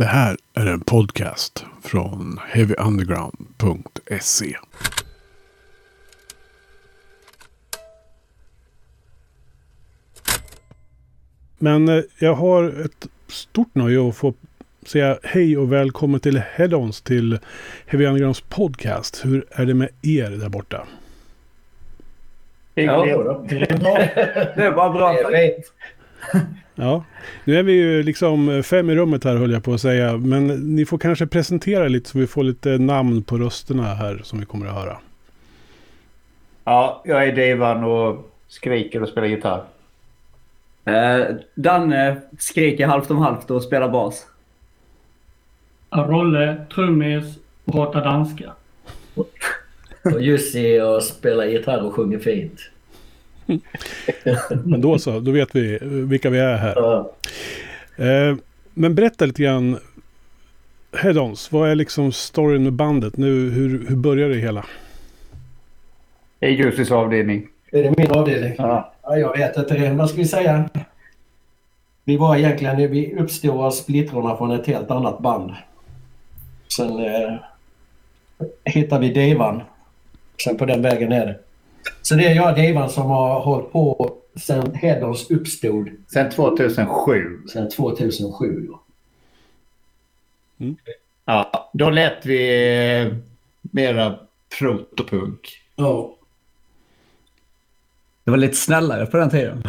Det 0.00 0.06
här 0.06 0.36
är 0.54 0.66
en 0.66 0.80
podcast 0.80 1.64
från 1.82 2.40
heavyunderground.se. 2.48 4.56
Men 11.58 11.88
eh, 11.88 12.02
jag 12.18 12.34
har 12.34 12.84
ett 12.84 13.08
stort 13.28 13.74
nöje 13.74 14.08
att 14.08 14.16
få 14.16 14.34
säga 14.86 15.18
hej 15.22 15.58
och 15.58 15.72
välkommen 15.72 16.20
till 16.20 16.38
Head-Ons 16.38 17.04
till 17.04 17.38
Heavy 17.86 18.06
Undergrounds 18.06 18.40
podcast. 18.40 19.24
Hur 19.24 19.44
är 19.50 19.66
det 19.66 19.74
med 19.74 19.88
er 20.02 20.30
där 20.30 20.48
borta? 20.48 20.86
Ja, 22.74 23.04
det 23.44 24.62
är 24.62 24.72
bara 24.72 24.90
bra. 24.90 25.16
Ja, 26.74 27.04
nu 27.44 27.58
är 27.58 27.62
vi 27.62 27.72
ju 27.72 28.02
liksom 28.02 28.62
fem 28.62 28.90
i 28.90 28.94
rummet 28.94 29.24
här 29.24 29.36
höll 29.36 29.52
jag 29.52 29.64
på 29.64 29.74
att 29.74 29.80
säga. 29.80 30.16
Men 30.16 30.46
ni 30.46 30.86
får 30.86 30.98
kanske 30.98 31.26
presentera 31.26 31.88
lite 31.88 32.10
så 32.10 32.18
vi 32.18 32.26
får 32.26 32.42
lite 32.42 32.78
namn 32.78 33.22
på 33.22 33.38
rösterna 33.38 33.82
här 33.82 34.20
som 34.24 34.40
vi 34.40 34.46
kommer 34.46 34.66
att 34.66 34.74
höra. 34.74 34.98
Ja, 36.64 37.02
jag 37.04 37.28
är 37.28 37.32
Divan 37.32 37.84
och 37.84 38.32
skriker 38.48 39.02
och 39.02 39.08
spelar 39.08 39.26
gitarr. 39.28 39.64
Eh, 40.84 41.26
Danne 41.54 42.16
skriker 42.38 42.86
halvt 42.86 43.10
om 43.10 43.18
halvt 43.18 43.50
och 43.50 43.62
spelar 43.62 43.88
bas. 43.88 44.26
Rolle, 45.90 46.64
trummis, 46.74 47.24
pratar 47.64 48.04
danska. 48.04 48.52
Och 50.04 50.22
Jussi 50.22 50.80
och 50.80 51.02
spelar 51.02 51.44
gitarr 51.44 51.82
och 51.82 51.94
sjunger 51.94 52.18
fint. 52.18 52.60
Men 54.64 54.80
då 54.80 54.98
så, 54.98 55.20
då 55.20 55.30
vet 55.30 55.56
vi 55.56 55.78
vilka 55.82 56.30
vi 56.30 56.38
är 56.38 56.56
här. 56.56 56.98
Eh, 57.96 58.36
men 58.74 58.94
berätta 58.94 59.26
lite 59.26 59.42
grann. 59.42 59.78
Head-Ons, 60.92 61.52
vad 61.52 61.70
är 61.70 61.74
liksom 61.74 62.12
storyn 62.12 62.62
med 62.62 62.72
bandet? 62.72 63.16
Nu, 63.16 63.50
hur, 63.50 63.86
hur 63.88 63.96
börjar 63.96 64.28
det 64.28 64.36
hela? 64.36 64.66
Det 66.38 66.46
är 66.46 66.50
Jussis 66.50 66.90
avdelning. 66.90 67.48
Är 67.72 67.82
det 67.82 67.94
min 67.96 68.10
avdelning? 68.10 68.54
Ja. 68.58 68.92
Ja, 69.02 69.16
jag 69.16 69.36
vet 69.36 69.56
inte 69.56 69.74
det. 69.74 69.90
Vad 69.90 70.08
ska 70.08 70.18
vi 70.18 70.24
säga? 70.24 70.70
Vi 72.04 72.16
var 72.16 72.36
egentligen, 72.36 72.76
vi 72.76 73.14
uppstod 73.18 73.60
av 73.60 73.70
splittrorna 73.70 74.36
från 74.36 74.50
ett 74.50 74.66
helt 74.66 74.90
annat 74.90 75.18
band. 75.18 75.52
Sen 76.76 76.98
eh, 76.98 77.34
hittade 78.64 79.00
vi 79.00 79.12
Divan. 79.12 79.62
Sen 80.44 80.56
på 80.56 80.64
den 80.66 80.82
vägen 80.82 81.12
är 81.12 81.26
det. 81.26 81.38
Så 82.02 82.14
det 82.14 82.24
är 82.24 82.34
jag 82.34 82.50
och 82.50 82.58
Divan 82.58 82.90
som 82.90 83.06
har 83.06 83.40
hållit 83.40 83.72
på 83.72 84.16
sen 84.36 84.74
Headons 84.74 85.30
uppstod 85.30 85.90
Sen 86.12 86.30
2007. 86.30 87.38
sen 87.52 87.70
2007. 87.70 88.66
Då. 88.66 88.80
Ja, 91.24 91.70
då 91.72 91.90
lät 91.90 92.26
vi 92.26 93.02
eh, 93.02 93.16
mera 93.60 94.18
protopunk. 94.58 95.62
Ja. 95.76 96.16
Det 98.24 98.30
var 98.30 98.38
lite 98.38 98.56
snällare 98.56 99.06
på 99.06 99.16
den 99.16 99.30
tiden. 99.30 99.62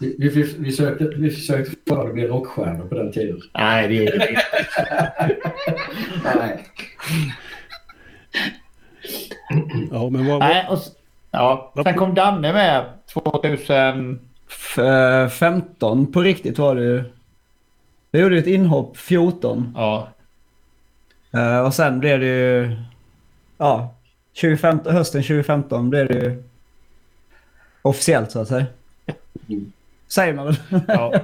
Vi, 0.00 0.16
vi, 0.18 0.28
vi, 0.28 0.54
vi, 0.58 0.72
sökte, 0.72 1.04
vi 1.04 1.30
försökte 1.30 1.76
få 1.88 2.02
det 2.02 2.08
att 2.08 2.14
bli 2.14 2.26
rockstjärnor 2.26 2.88
på 2.88 2.94
den 2.94 3.12
tiden. 3.12 3.40
Nej, 3.54 3.88
det 3.88 3.94
gjorde 3.94 4.18
vi 4.18 4.28
inte. 4.28 4.42
Nej. 6.38 6.64
Ja, 9.92 10.10
men 10.10 10.26
vad, 10.26 10.38
Nej, 10.38 10.66
och, 10.70 10.78
ja. 11.30 11.72
Sen 11.84 11.94
kom 11.94 12.14
Danne 12.14 12.52
med 12.52 12.84
2000. 13.12 14.20
F- 14.48 14.78
eh, 14.78 15.28
15 15.28 16.12
på 16.12 16.20
riktigt 16.20 16.58
var 16.58 16.74
det 16.74 16.82
ju. 16.84 17.04
Jag 18.10 18.22
gjorde 18.22 18.38
ett 18.38 18.46
inhopp 18.46 18.96
14. 18.96 19.72
Ja, 19.76 20.08
Eh, 21.32 21.60
och 21.60 21.74
sen 21.74 22.00
blev 22.00 22.20
det 22.20 22.26
ju... 22.26 22.76
Ja, 23.58 23.94
2015, 24.40 24.92
hösten 24.92 25.22
2015 25.22 25.90
blev 25.90 26.06
det 26.08 26.14
ju 26.14 26.42
officiellt 27.82 28.30
så 28.30 28.40
att 28.40 28.48
säga. 28.48 28.66
Säger 30.08 30.34
man 30.34 30.46
väl? 30.46 30.56
ja. 30.88 31.12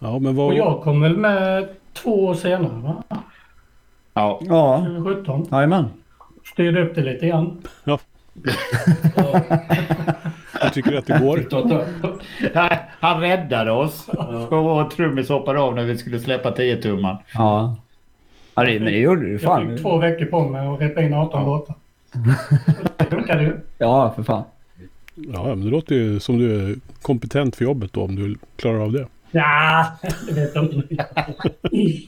ja, 0.00 0.18
men 0.18 0.26
Och 0.26 0.34
vad, 0.34 0.54
jag 0.54 0.82
kom 0.82 1.00
väl 1.00 1.16
med 1.16 1.68
två 1.92 2.24
år 2.24 2.34
senare 2.34 2.80
va? 2.82 3.02
ja. 4.14 4.38
ja, 4.42 4.84
2017. 4.86 5.46
jajamän. 5.50 5.84
Styrde 6.52 6.82
upp 6.82 6.94
det 6.94 7.02
lite 7.02 7.26
grann. 7.26 7.62
jag 10.60 10.72
tycker 10.72 10.98
att 10.98 11.06
det 11.06 11.18
går? 11.18 11.44
Han 13.00 13.20
räddade 13.20 13.70
oss. 13.70 14.08
Vår 14.50 14.90
trummis 14.90 15.28
hoppade 15.28 15.60
av 15.60 15.74
när 15.74 15.84
vi 15.84 15.98
skulle 15.98 16.20
släppa 16.20 16.50
10 16.52 16.82
tumman. 16.82 17.16
Ja. 17.34 17.76
Ja, 18.54 18.64
det, 18.64 18.80
men 18.80 18.84
det 18.92 18.98
gjorde 18.98 19.20
du 19.22 19.32
Jag 19.32 19.40
fan. 19.40 19.70
fick 19.70 19.82
två 19.82 19.98
veckor 19.98 20.24
på 20.26 20.48
mig 20.48 20.66
att 20.66 20.80
repa 20.80 21.00
in 21.00 21.14
18 21.14 21.44
låtar. 21.44 21.74
Det 22.96 23.04
funkade 23.04 23.42
ju. 23.42 23.56
Ja, 23.78 24.12
för 24.16 24.22
fan. 24.22 24.44
Ja, 25.14 25.44
men 25.44 25.64
det 25.64 25.70
låter 25.70 25.94
ju 25.94 26.20
som 26.20 26.38
du 26.38 26.70
är 26.70 26.76
kompetent 27.02 27.56
för 27.56 27.64
jobbet 27.64 27.92
då 27.92 28.02
om 28.02 28.16
du 28.16 28.36
klarar 28.56 28.78
av 28.80 28.92
det. 28.92 29.06
Ja, 29.30 29.86
det 30.28 30.32
vet 30.32 30.54
jag 30.54 30.64
inte. 30.64 31.06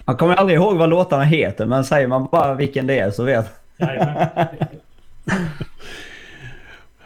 Man 0.05 0.17
kommer 0.17 0.35
aldrig 0.35 0.57
ihåg 0.59 0.77
vad 0.77 0.91
låtarna 0.91 1.25
heter, 1.25 1.67
men 1.67 1.85
säger 1.85 2.07
man 2.09 2.29
bara 2.33 2.55
vilken 2.55 2.87
det 2.87 2.99
är 2.99 3.11
så 3.11 3.25
vet 3.25 3.35
Jajamän. 3.37 3.60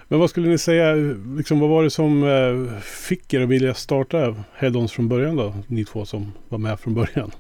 Men 0.09 0.21
vad 0.21 0.31
skulle 0.31 0.49
ni 0.49 0.59
säga, 0.59 0.95
liksom, 1.37 1.61
vad 1.61 1.71
var 1.71 1.83
det 1.83 1.91
som 1.91 2.23
eh, 2.23 2.81
fick 2.81 3.35
er 3.35 3.41
att 3.41 3.49
vilja 3.49 3.75
starta 3.75 4.35
Head-Ons 4.59 4.89
från 4.89 5.09
början 5.09 5.37
då? 5.37 5.55
Ni 5.67 5.85
två 5.85 6.05
som 6.05 6.33
var 6.49 6.59
med 6.59 6.81
från 6.81 6.95
början. 6.95 7.31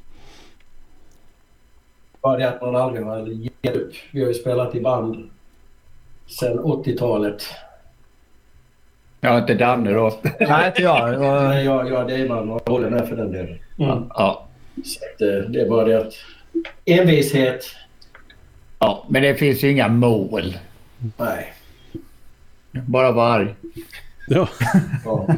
Bara 2.20 2.38
det 2.38 2.48
att 2.48 2.60
man 2.60 2.76
aldrig 2.76 3.04
har 3.04 3.28
gett 3.62 3.76
upp. 3.76 3.92
Vi 4.10 4.20
har 4.20 4.28
ju 4.28 4.34
spelat 4.34 4.74
i 4.74 4.80
band 4.80 5.30
sedan 6.26 6.58
80-talet. 6.58 7.42
Ja, 9.20 9.38
inte 9.38 9.54
Danne 9.54 9.92
då. 9.92 10.18
Nej, 10.40 10.66
inte 10.66 10.82
jag. 10.82 11.20
Nej, 11.20 11.64
jag, 11.64 11.90
jag 11.90 12.10
är 12.10 12.16
Divan 12.16 12.50
och 12.50 12.68
håller 12.68 12.90
med 12.90 13.08
för 13.08 13.16
den 13.16 13.32
delen. 13.32 13.58
Mm. 13.78 14.04
Ja. 14.08 14.46
Så 14.84 15.00
att, 15.04 15.20
eh, 15.20 15.50
det 15.50 15.60
är 15.60 15.68
bara 15.68 15.84
det 15.84 15.98
att 15.98 16.14
envishet. 16.84 17.64
Ja, 18.84 19.04
men 19.08 19.22
det 19.22 19.34
finns 19.34 19.64
ju 19.64 19.70
inga 19.70 19.88
mål. 19.88 20.56
Nej. 21.16 21.52
Bara 22.72 23.12
vara 23.12 23.32
arg. 23.32 23.54
Ja, 24.28 24.48
Ja. 25.04 25.26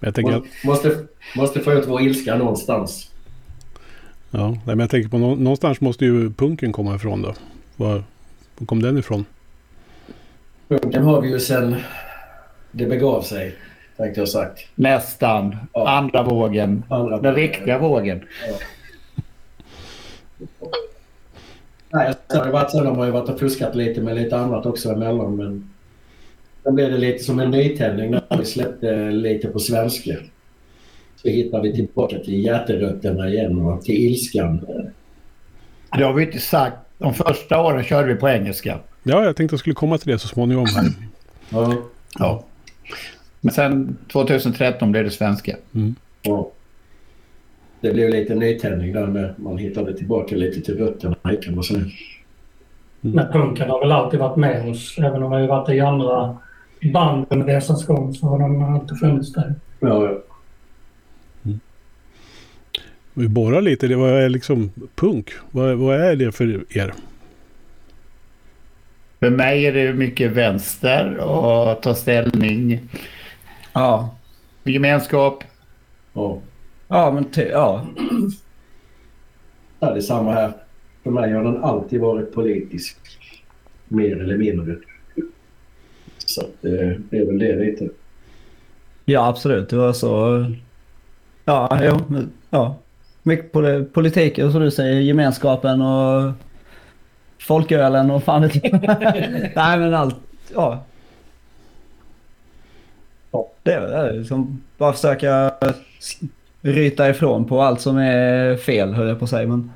jag 0.00 0.14
tänker, 0.14 0.32
att, 0.32 0.44
måste, 0.64 0.96
måste 1.36 1.60
få 1.60 1.72
ut 1.72 1.88
vår 1.88 2.00
ilska 2.02 2.36
någonstans. 2.36 3.10
ja, 4.30 4.48
nej, 4.50 4.60
men 4.64 4.80
jag 4.80 4.90
tänker 4.90 5.08
på 5.08 5.18
nå- 5.18 5.34
någonstans 5.34 5.80
måste 5.80 6.04
ju 6.04 6.30
punken 6.30 6.72
komma 6.72 6.94
ifrån 6.96 7.22
då. 7.22 7.34
Var, 7.76 8.04
var 8.58 8.66
kom 8.66 8.82
den 8.82 8.98
ifrån? 8.98 9.24
Punken 10.68 11.02
har 11.02 11.20
vi 11.20 11.28
ju 11.28 11.40
sen 11.40 11.76
det 12.70 12.86
begav 12.86 13.22
sig, 13.22 13.54
tänkte 13.96 14.20
jag 14.20 14.28
sagt. 14.28 14.60
Nästan. 14.74 15.56
Ja. 15.72 15.88
Andra 15.88 16.22
vågen. 16.22 16.82
Andra 16.88 17.18
Den 17.20 17.34
riktiga 17.34 17.78
vågen. 17.78 18.22
Nej, 21.92 22.14
sen 22.28 22.38
har 22.38 22.46
det 22.46 22.52
varit 22.52 22.70
så. 22.70 22.84
De 22.84 22.96
har 22.98 23.04
ju 23.04 23.10
varit 23.10 23.28
och 23.28 23.38
fuskat 23.38 23.74
lite 23.74 24.00
med 24.00 24.16
lite 24.16 24.36
annat 24.36 24.66
också 24.66 24.90
emellan. 24.90 25.36
Men 25.36 25.70
sen 26.62 26.74
blev 26.74 26.90
det 26.90 26.98
lite 26.98 27.24
som 27.24 27.40
en 27.40 27.50
nytändning 27.50 28.10
när 28.10 28.38
vi 28.38 28.44
släppte 28.44 29.10
lite 29.10 29.48
på 29.48 29.58
svenska. 29.58 30.16
Så 31.16 31.28
hittade 31.28 31.62
vi 31.62 31.74
tillbaka 31.74 32.18
till 32.18 32.44
hjärterötterna 32.44 33.28
igen 33.28 33.60
och 33.60 33.82
till 33.82 33.94
ilskan. 33.94 34.66
Det 35.98 36.04
har 36.04 36.12
vi 36.12 36.24
inte 36.24 36.38
sagt. 36.38 36.76
De 36.98 37.14
första 37.14 37.60
åren 37.60 37.84
körde 37.84 38.14
vi 38.14 38.20
på 38.20 38.28
engelska. 38.28 38.78
Ja, 39.02 39.24
jag 39.24 39.36
tänkte 39.36 39.54
jag 39.54 39.60
skulle 39.60 39.74
komma 39.74 39.98
till 39.98 40.12
det 40.12 40.18
så 40.18 40.28
småningom. 40.28 40.66
Här. 40.66 40.86
Ja. 41.50 41.82
Ja. 42.18 42.44
Men 43.40 43.54
sen 43.54 43.96
2013 44.12 44.92
blev 44.92 45.04
det 45.04 45.10
svenska. 45.10 45.56
ja. 46.22 46.50
Det 47.80 47.92
blev 47.92 48.10
lite 48.10 48.34
nytändning 48.34 48.92
där 48.92 49.06
med 49.06 49.34
man 49.36 49.58
hittade 49.58 49.96
tillbaka 49.96 50.36
lite 50.36 50.60
till 50.60 50.78
rötterna 50.78 51.16
kan 51.42 51.54
man 51.54 51.64
säga. 51.64 51.84
Men 53.00 53.32
punken 53.32 53.70
har 53.70 53.80
väl 53.80 53.92
alltid 53.92 54.20
varit 54.20 54.36
med 54.36 54.68
oss. 54.68 54.98
Även 54.98 55.22
om 55.22 55.30
vi 55.30 55.36
har 55.36 55.48
varit 55.48 55.68
i 55.68 55.80
andra 55.80 56.36
band 56.92 57.26
under 57.30 57.46
resans 57.46 57.86
gång 57.86 58.14
så 58.14 58.26
har 58.26 58.38
de 58.38 58.62
alltid 58.62 58.98
funnits 58.98 59.32
där. 59.32 59.54
Ja, 59.80 60.04
ja. 60.04 60.22
Vi 63.14 63.28
borrar 63.28 63.60
lite, 63.60 63.88
det 63.88 63.96
vad 63.96 64.10
är 64.10 64.28
liksom 64.28 64.70
punk? 64.94 65.30
Vad, 65.50 65.76
vad 65.76 66.00
är 66.00 66.16
det 66.16 66.32
för 66.32 66.64
er? 66.78 66.94
För 69.18 69.30
mig 69.30 69.66
är 69.66 69.72
det 69.72 69.92
mycket 69.92 70.30
vänster 70.30 71.16
och 71.16 71.82
ta 71.82 71.94
ställning. 71.94 72.80
Ja. 73.72 74.16
Gemenskap. 74.64 75.44
ja. 76.12 76.38
Ja, 76.90 77.10
men 77.10 77.24
ja. 77.50 77.86
Ja, 79.80 79.90
det 79.90 79.96
är 79.96 80.00
samma 80.00 80.32
här. 80.32 80.52
För 81.02 81.10
mig 81.10 81.32
har 81.32 81.44
den 81.44 81.64
alltid 81.64 82.00
varit 82.00 82.32
politisk. 82.34 82.96
Mer 83.88 84.20
eller 84.22 84.36
mindre. 84.38 84.76
Så 86.26 86.40
att, 86.40 86.64
eh, 86.64 86.70
det 87.10 87.18
är 87.18 87.26
väl 87.26 87.38
det 87.38 87.56
lite. 87.64 87.88
Ja, 89.04 89.28
absolut. 89.28 89.68
Det 89.68 89.76
var 89.76 89.92
så 89.92 90.44
Ja, 91.44 91.80
jo, 91.84 91.98
men- 92.08 92.30
ja. 92.50 92.76
Mycket 93.22 93.52
poli- 93.52 93.84
politik 93.84 94.38
och 94.38 94.52
som 94.52 94.60
du 94.62 94.70
säger, 94.70 95.00
gemenskapen 95.00 95.82
och 95.82 96.32
folkölen 97.40 98.10
och 98.10 98.24
fan 98.24 98.42
vet. 98.42 98.54
Nej 99.56 99.78
men 99.78 99.94
allt, 99.94 100.16
ja. 100.54 100.84
Det 103.62 103.72
är 103.72 103.80
väl 103.80 103.90
det, 103.90 104.12
liksom 104.18 104.60
bara 104.78 104.92
försöka 104.92 105.54
ryta 106.60 107.10
ifrån 107.10 107.44
på 107.44 107.60
allt 107.62 107.80
som 107.80 107.96
är 107.96 108.56
fel 108.56 108.94
höll 108.94 109.08
jag 109.08 109.18
på 109.18 109.24
att 109.24 109.30
säga. 109.30 109.46
Men 109.48 109.70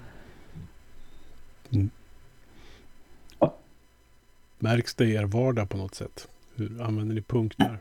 Märks 4.58 4.94
det 4.94 5.04
i 5.04 5.14
er 5.14 5.24
vardag 5.24 5.68
på 5.68 5.76
något 5.76 5.94
sätt? 5.94 6.28
Hur 6.56 6.82
använder 6.82 7.14
ni 7.14 7.22
punkter? 7.22 7.78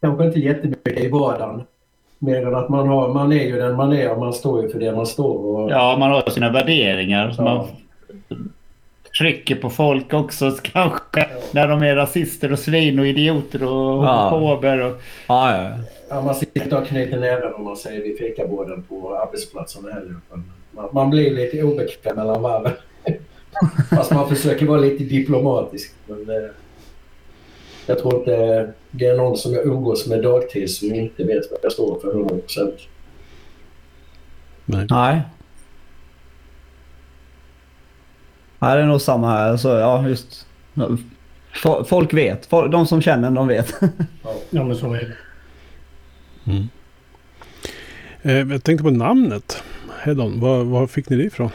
Kanske 0.00 0.26
inte 0.26 0.40
jättemycket 0.40 0.98
i 1.00 1.08
vardagen. 1.08 1.62
Mer 2.18 2.46
än 2.46 2.54
att 2.54 2.68
man, 2.68 2.88
har, 2.88 3.14
man 3.14 3.32
är 3.32 3.44
ju 3.46 3.56
den 3.56 3.76
man 3.76 3.92
är 3.92 4.10
och 4.12 4.18
man 4.18 4.32
står 4.32 4.62
ju 4.62 4.68
för 4.68 4.78
det 4.80 4.96
man 4.96 5.06
står. 5.06 5.34
Och, 5.62 5.70
Ja, 5.70 5.96
man 5.98 6.10
har 6.10 6.30
sina 6.30 6.52
värderingar. 6.52 7.30
Så 7.30 7.42
Ja. 7.42 7.68
man 8.28 8.48
trycker 9.18 9.54
på 9.56 9.70
folk 9.70 10.12
också 10.14 10.50
kanske. 10.62 11.28
När 11.52 11.68
de 11.68 11.82
är 11.82 11.96
rasister 11.96 12.52
och 12.52 12.58
svin 12.58 12.98
och 12.98 13.06
idioter 13.06 13.62
och 13.62 14.04
Ja. 14.04 14.28
homofober. 14.28 14.80
Och... 14.80 15.00
ja, 15.28 15.56
ja. 15.62 15.70
Ja, 16.08 16.20
man 16.22 16.34
sitter 16.34 16.80
och 16.80 16.86
knyter 16.86 17.18
näven 17.18 17.54
om 17.54 17.64
man 17.64 17.76
säger 17.76 18.02
vid 18.02 18.18
fikaborden 18.18 18.82
på 18.82 19.16
arbetsplatsen 19.16 19.84
heller. 19.92 20.16
Man, 20.72 20.88
man 20.92 21.10
blir 21.10 21.34
lite 21.34 21.62
obekväm 21.62 22.16
mellan 22.16 22.42
varven. 22.42 22.72
Fast 23.90 24.10
man 24.10 24.28
försöker 24.28 24.66
vara 24.66 24.80
lite 24.80 25.04
diplomatisk. 25.04 25.92
Men, 26.06 26.30
eh, 26.30 26.50
jag 27.86 27.98
tror 27.98 28.14
inte 28.18 28.72
det 28.90 29.06
är 29.06 29.16
någon 29.16 29.36
som 29.36 29.52
jag 29.52 29.66
umgås 29.66 30.06
med 30.06 30.22
dagtid 30.22 30.70
som 30.70 30.94
inte 30.94 31.24
vet 31.24 31.50
vad 31.50 31.60
jag 31.62 31.72
står 31.72 32.00
för 32.00 32.10
100 32.10 32.28
procent. 32.36 32.74
Nej. 34.64 34.86
Nej. 34.90 35.20
Nej, 38.58 38.76
det 38.76 38.82
är 38.82 38.86
nog 38.86 39.00
samma 39.00 39.30
här. 39.30 39.56
Så, 39.56 39.68
ja, 39.68 40.08
just. 40.08 40.46
Fo- 41.62 41.84
Folk 41.84 42.14
vet. 42.14 42.50
De 42.50 42.86
som 42.86 43.02
känner, 43.02 43.30
de 43.30 43.48
vet. 43.48 43.74
Ja, 44.50 44.64
men 44.64 44.76
så 44.76 44.92
är 44.94 45.14
det. 46.44 46.66
Eh, 48.22 48.38
jag 48.52 48.64
tänkte 48.64 48.84
på 48.84 48.90
namnet. 48.90 49.62
Hedon. 50.02 50.40
Var, 50.40 50.64
var 50.64 50.86
fick 50.86 51.08
ni 51.10 51.16
det 51.16 51.24
ifrån? 51.24 51.50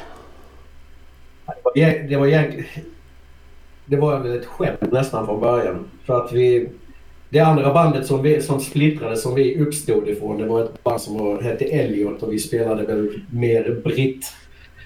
Det 1.75 2.15
var 2.17 2.27
egentligen... 2.27 2.65
Det 3.85 3.95
var 3.95 4.35
ett 4.37 4.45
skämt 4.45 4.91
nästan 4.91 5.25
från 5.25 5.39
början. 5.41 5.85
För 6.05 6.25
att 6.25 6.31
vi... 6.33 6.69
Det 7.29 7.39
andra 7.39 7.73
bandet 7.73 8.05
som, 8.07 8.21
vi, 8.23 8.41
som 8.41 8.59
splittrades, 8.59 9.21
som 9.23 9.35
vi 9.35 9.59
uppstod 9.59 10.07
ifrån, 10.07 10.37
det 10.37 10.45
var 10.45 10.63
ett 10.63 10.83
band 10.83 11.01
som 11.01 11.17
var, 11.17 11.41
hette 11.41 11.65
Elliot 11.65 12.23
och 12.23 12.33
vi 12.33 12.39
spelade 12.39 12.83
väl 12.83 13.21
mer 13.31 13.81
britt, 13.83 14.33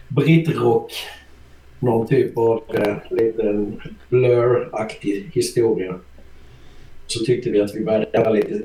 brittrock. 0.07 0.91
Någon 1.79 2.07
typ 2.07 2.37
av 2.37 2.63
eh, 2.73 2.95
liten 3.11 3.81
blur-aktig 4.09 5.29
historia. 5.33 5.95
Så 7.07 7.25
tyckte 7.25 7.49
vi 7.49 7.61
att 7.61 7.75
vi 7.75 7.85
började 7.85 8.07
göra 8.13 8.29
lite 8.29 8.61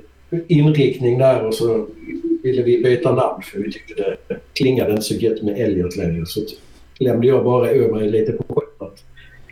inriktning 0.49 1.19
där 1.19 1.47
och 1.47 1.55
så 1.55 1.87
ville 2.43 2.62
vi 2.62 2.82
byta 2.82 3.14
namn 3.14 3.43
för 3.43 3.59
vi 3.59 3.73
tyckte 3.73 3.94
det 3.94 4.37
klingade 4.53 4.91
inte 4.91 5.03
så 5.03 5.14
gött 5.14 5.43
med 5.43 5.59
Elliot 5.59 5.97
längre. 5.97 6.26
Så 6.26 6.41
klämde 6.97 7.26
jag 7.26 7.44
bara 7.44 7.93
mig 7.93 8.11
lite 8.11 8.32
på 8.32 8.44
skämtet. 8.55 9.05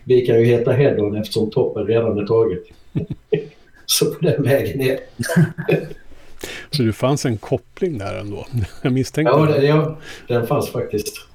Vi 0.04 0.26
kan 0.26 0.40
ju 0.40 0.44
heta 0.44 0.72
Hedon 0.72 1.16
eftersom 1.16 1.50
toppen 1.50 1.86
redan 1.86 2.18
är 2.18 2.26
taget. 2.26 2.62
så 3.86 4.14
på 4.14 4.24
den 4.24 4.42
vägen 4.42 4.80
är 4.80 4.98
Så 6.70 6.82
det 6.82 6.92
fanns 6.92 7.26
en 7.26 7.38
koppling 7.38 7.98
där 7.98 8.14
ändå. 8.14 8.46
Jag 8.82 8.92
misstänkte 8.92 9.32
ja, 9.36 9.46
det, 9.46 9.66
ja, 9.66 9.98
den 10.28 10.46
fanns 10.46 10.70
faktiskt. 10.70 11.26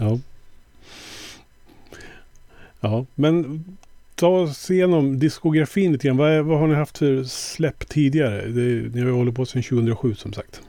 Ja. 0.00 0.18
Ja, 2.86 3.06
men 3.14 3.64
ta 4.14 4.28
oss 4.28 4.70
igenom 4.70 5.18
diskografin 5.18 5.92
lite 5.92 6.06
grann. 6.06 6.16
Vad, 6.16 6.44
vad 6.44 6.58
har 6.58 6.66
ni 6.66 6.74
haft 6.74 6.98
för 6.98 7.24
släpp 7.24 7.88
tidigare? 7.88 8.46
Det, 8.46 8.94
ni 8.94 9.00
har 9.00 9.06
ju 9.08 9.14
hållit 9.14 9.34
på 9.34 9.46
sedan 9.46 9.62
2007 9.62 10.14
som 10.14 10.32
sagt. 10.32 10.60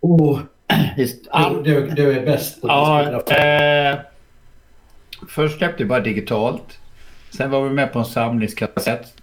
Oh, 0.00 0.40
Visst, 0.96 1.28
du, 1.32 1.62
du, 1.62 1.86
du 1.86 2.12
är 2.12 2.26
bäst 2.26 2.60
på 2.60 2.68
Ja, 2.68 3.22
eh, 3.36 3.98
först 5.28 5.58
släppte 5.58 5.82
vi 5.82 5.88
bara 5.88 6.00
digitalt. 6.00 6.78
Sen 7.30 7.50
var 7.50 7.62
vi 7.62 7.70
med 7.70 7.92
på 7.92 7.98
en 7.98 8.04
samlingskassett. 8.04 9.14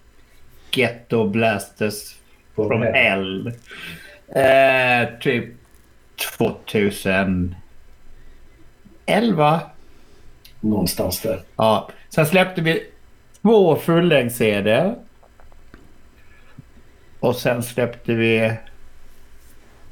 Ghetto 0.72 1.30
Blasters 1.30 2.16
På 2.56 2.68
från. 2.68 2.84
L. 2.84 3.54
Eh, 4.28 5.20
typ 5.20 5.46
2011. 6.38 7.56
Någonstans 10.62 11.22
där. 11.22 11.42
Ja. 11.56 11.90
Sen 12.10 12.26
släppte 12.26 12.62
vi 12.62 12.84
två 13.42 13.76
fullängds-CD. 13.76 14.94
Och 17.20 17.36
sen 17.36 17.64
släppte 17.64 18.14
vi 18.14 18.54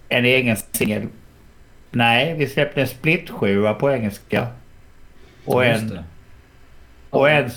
en 0.09 0.25
egen 0.25 0.57
singel. 0.71 1.07
Nej, 1.91 2.35
vi 2.37 2.47
släppte 2.47 2.81
en 2.81 2.87
split-sjua 2.87 3.73
på 3.73 3.91
engelska. 3.91 4.47
Och 5.45 5.65
en, 5.65 5.99
och 7.09 7.29
en 7.29 7.49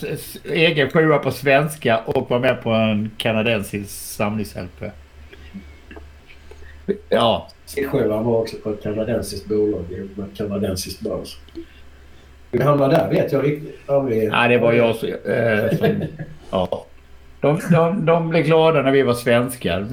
egen 0.45 0.91
sjua 0.91 1.19
på 1.19 1.31
svenska 1.31 1.99
och 1.99 2.31
var 2.31 2.39
med 2.39 2.63
på 2.63 2.71
en 2.71 3.11
kanadensisk 3.17 3.91
samlings-LP. 3.91 4.91
Ja, 7.09 7.49
Sjuan 7.91 8.25
var 8.25 8.41
också 8.41 8.57
på 8.57 8.71
ett 8.71 8.83
kanadensiskt 8.83 9.49
bolag 9.49 9.85
ett 9.93 10.37
kanadensiskt 10.37 11.01
band. 11.01 11.27
Hur 12.53 12.59
vi 12.59 12.65
hamnade 12.65 12.97
där 12.97 13.11
vet 13.11 13.33
jag 13.33 13.45
riktigt. 13.45 13.79
Ja, 13.87 14.01
vi, 14.01 14.25
ja 14.25 14.49
det 14.49 14.59
var 14.59 14.73
jag 14.73 14.97
som... 14.97 15.09
Eh, 15.09 15.77
som 15.79 16.05
ja. 16.51 16.87
De, 17.41 17.61
de, 17.71 18.07
de 18.07 18.29
blev 18.29 18.45
glada 18.45 18.83
när 18.83 18.93
vi 18.93 19.03
var 19.03 19.15
svenskar. 19.15 19.87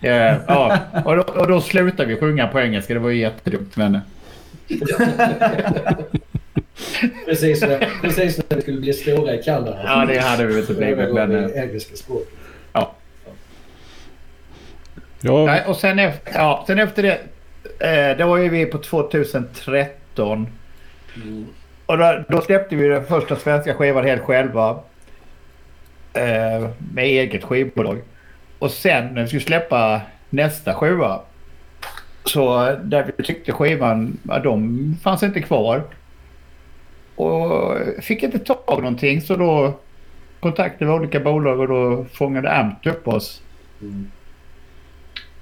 Ja, 0.00 0.78
och 1.04 1.16
då, 1.16 1.22
och 1.22 1.48
då 1.48 1.60
slutade 1.60 2.08
vi 2.08 2.16
sjunga 2.16 2.48
på 2.48 2.60
engelska. 2.60 2.94
Det 2.94 3.00
var 3.00 3.10
ju 3.10 3.20
jättedumt. 3.20 3.76
Men 3.76 4.00
Precis 7.26 7.60
när, 7.60 7.88
precis 8.02 8.40
när 8.48 8.56
vi 8.56 8.62
skulle 8.62 8.80
bli 8.80 8.92
stora 8.92 9.34
i 9.34 9.42
Kanada. 9.42 9.80
ja, 9.84 10.04
det 10.08 10.18
hade 10.18 10.46
vi 10.46 10.60
inte 10.60 10.74
blivit. 10.74 11.14
Men, 11.14 11.54
engelska 11.54 11.96
språket. 11.96 12.28
Ja, 15.26 15.46
nej, 15.46 15.64
och 15.66 15.76
sen 15.76 15.98
efter, 15.98 16.32
ja, 16.34 16.64
sen 16.66 16.78
efter 16.78 17.02
det. 17.02 17.18
Eh, 17.78 18.16
det 18.18 18.24
var 18.24 18.36
ju 18.36 18.48
vi 18.48 18.66
på 18.66 18.78
2013. 18.78 20.46
Och 21.86 21.98
då, 21.98 22.24
då 22.28 22.40
släppte 22.40 22.76
vi 22.76 22.88
den 22.88 23.06
första 23.06 23.36
svenska 23.36 23.74
skivan 23.74 24.04
helt 24.04 24.22
själva. 24.22 24.78
Eh, 26.12 26.68
med 26.94 27.04
eget 27.04 27.44
skivbolag. 27.44 28.02
Och 28.58 28.70
sen 28.70 29.14
när 29.14 29.22
vi 29.22 29.28
skulle 29.28 29.40
släppa 29.40 30.00
nästa 30.30 30.74
skiva. 30.74 31.20
Så 32.24 32.76
där 32.82 33.12
vi 33.16 33.24
tyckte 33.24 33.52
skivan, 33.52 34.18
ja, 34.28 34.38
de 34.38 34.96
fanns 35.02 35.22
inte 35.22 35.40
kvar. 35.40 35.82
Och 37.16 37.76
fick 38.02 38.22
inte 38.22 38.38
tag 38.38 38.58
i 38.68 38.76
någonting 38.76 39.20
så 39.20 39.36
då 39.36 39.78
kontaktade 40.40 40.84
vi 40.84 40.90
olika 40.90 41.20
bolag 41.20 41.60
och 41.60 41.68
då 41.68 42.04
fångade 42.12 42.52
Amt 42.52 42.86
upp 42.86 43.08
oss. 43.08 43.42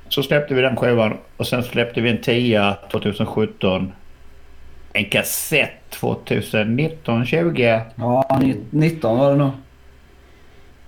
Så 0.09 0.23
släppte 0.23 0.55
vi 0.55 0.63
den 0.63 0.77
skivan 0.77 1.17
och 1.37 1.47
sen 1.47 1.63
släppte 1.63 2.01
vi 2.01 2.11
en 2.11 2.21
10 2.21 2.77
2017. 2.91 3.93
En 4.93 5.05
kassett 5.05 5.91
2019, 5.91 7.27
20 7.27 7.83
Ja, 7.97 8.39
ni- 8.43 8.57
19 8.71 9.19
var 9.19 9.31
det 9.31 9.37
nog. 9.37 9.51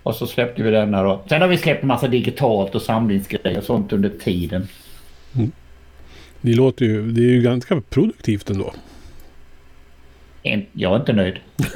och 0.03 0.15
så 0.15 0.27
släppte 0.27 0.63
vi 0.63 0.71
den 0.71 0.95
här 0.95 1.05
då. 1.05 1.21
Sen 1.29 1.41
har 1.41 1.49
vi 1.49 1.59
släppt 1.59 1.83
en 1.83 1.89
massa 1.89 2.09
digitalt 2.09 2.75
och 2.75 2.83
samlingsgrejer 2.83 3.59
och 3.59 3.65
sånt 3.65 3.93
under 3.93 4.09
tiden. 4.09 4.69
det 6.41 6.55
låter 6.55 6.85
ju... 6.85 7.13
Det 7.13 7.21
är 7.21 7.31
ju 7.31 7.43
ganska 7.43 7.81
produktivt 7.91 8.51
ändå. 8.51 8.73
En- 10.43 10.67
Jag 10.73 10.93
är 10.93 10.97
inte 10.97 11.13
nöjd. 11.13 11.35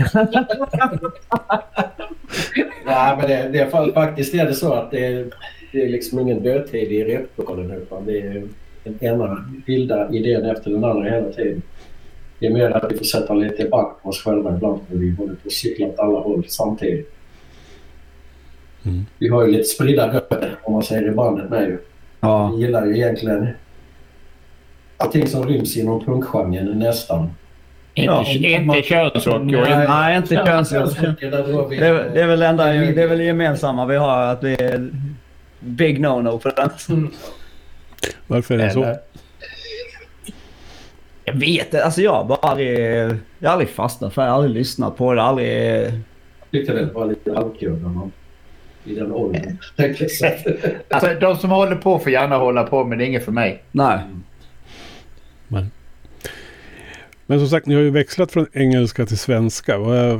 Nej, 2.86 3.16
men 3.16 3.28
det, 3.28 3.48
det 3.52 3.58
är 3.58 3.70
fa- 3.70 3.94
faktiskt 3.94 4.34
är 4.34 4.44
det 4.46 4.54
så 4.54 4.72
att 4.72 4.90
det 4.90 5.06
är, 5.06 5.26
det 5.72 5.82
är 5.84 5.88
liksom 5.88 6.18
ingen 6.18 6.42
dödtid 6.42 6.92
i 6.92 7.04
replokalen 7.04 7.70
utan 7.70 8.06
det 8.06 8.18
är 8.20 8.42
den 8.84 9.04
ena 9.04 9.44
vilda 9.66 10.12
idén 10.12 10.44
efter 10.44 10.70
den 10.70 10.84
andra 10.84 11.10
hela 11.10 11.32
tiden. 11.32 11.62
Det 12.38 12.46
är 12.46 12.50
mer 12.50 12.70
att 12.70 12.92
vi 12.92 12.96
får 12.98 13.04
sätta 13.04 13.34
lite 13.34 13.64
back 13.68 14.02
på 14.02 14.08
oss 14.08 14.22
själva 14.24 14.54
ibland 14.56 14.80
för 14.90 14.96
vi 14.96 15.10
håller 15.10 15.34
på 15.34 15.40
att 15.46 15.52
cykla 15.52 15.86
åt 15.86 15.98
alla 15.98 16.18
håll 16.18 16.44
samtidigt. 16.48 17.14
Mm. 18.84 19.06
Vi 19.18 19.28
har 19.28 19.46
ju 19.46 19.52
lite 19.52 19.64
spridda 19.64 20.12
rötter 20.14 20.56
om 20.64 20.72
man 20.72 20.82
säger 20.82 21.08
i 21.08 21.10
bandet 21.10 21.50
med 21.50 21.62
ju. 21.68 21.78
Ja. 22.20 22.48
Vi 22.56 22.62
gillar 22.62 22.86
ju 22.86 22.96
egentligen 22.96 23.48
allting 24.96 25.26
som 25.26 25.48
ryms 25.48 25.76
inom 25.76 26.04
punkgenren 26.04 26.78
nästan. 26.78 27.30
Inte, 27.94 28.12
Ja. 28.12 28.24
inte 28.28 28.82
könsrock. 28.82 29.42
Nej, 29.42 29.86
nej, 29.88 30.16
inte 30.16 30.34
könsrock. 30.34 30.88
Det, 31.20 31.26
är- 31.26 32.10
det 32.14 32.20
är 32.22 32.26
väl 32.26 32.42
enda, 32.42 32.64
det 32.64 33.02
är 33.02 33.08
väl 33.08 33.20
gemensamma 33.20 33.86
vi 33.86 33.96
har 33.96 34.22
att 34.22 34.42
vi 34.44 34.52
är 34.52 34.90
big 35.60 35.98
no-no 36.00 36.38
på 36.38 36.48
den. 36.56 37.10
Varför 38.26 38.54
är 38.54 38.58
det 38.58 38.70
så? 38.70 38.94
Jag 41.28 41.40
vet 41.40 41.64
inte. 41.66 41.84
Alltså 41.84 42.02
jag 42.02 42.12
har 42.12 42.24
bara 42.24 42.38
aldrig, 42.38 42.78
jag 43.38 43.48
har 43.48 43.52
aldrig 43.52 43.68
fastnat 43.68 44.14
för 44.14 44.22
det. 44.22 44.26
Jag 44.26 44.32
har 44.32 44.36
aldrig 44.42 44.54
lyssnat 44.54 44.96
på 44.96 45.14
det. 45.14 45.22
Aldrig... 45.22 45.90
tyckte 46.50 46.74
väl 46.74 46.90
var 46.92 47.06
lite 47.06 47.34
halvkul 47.34 47.72
när 47.82 47.88
man 47.88 48.12
i 48.84 48.94
den 48.94 49.12
åldern. 49.12 49.58
jag. 49.76 49.94
Alltså, 50.90 51.14
de 51.20 51.36
som 51.36 51.50
håller 51.50 51.76
på 51.76 51.98
får 51.98 52.12
gärna 52.12 52.36
hålla 52.36 52.62
på, 52.64 52.84
men 52.84 52.98
det 52.98 53.04
är 53.04 53.06
inget 53.06 53.24
för 53.24 53.32
mig. 53.32 53.62
Nej. 53.72 53.98
Men 57.26 57.38
som 57.38 57.48
sagt, 57.48 57.66
ni 57.66 57.74
har 57.74 57.82
ju 57.82 57.90
växlat 57.90 58.32
från 58.32 58.46
engelska 58.52 59.06
till 59.06 59.18
svenska. 59.18 59.78
Var- 59.78 60.18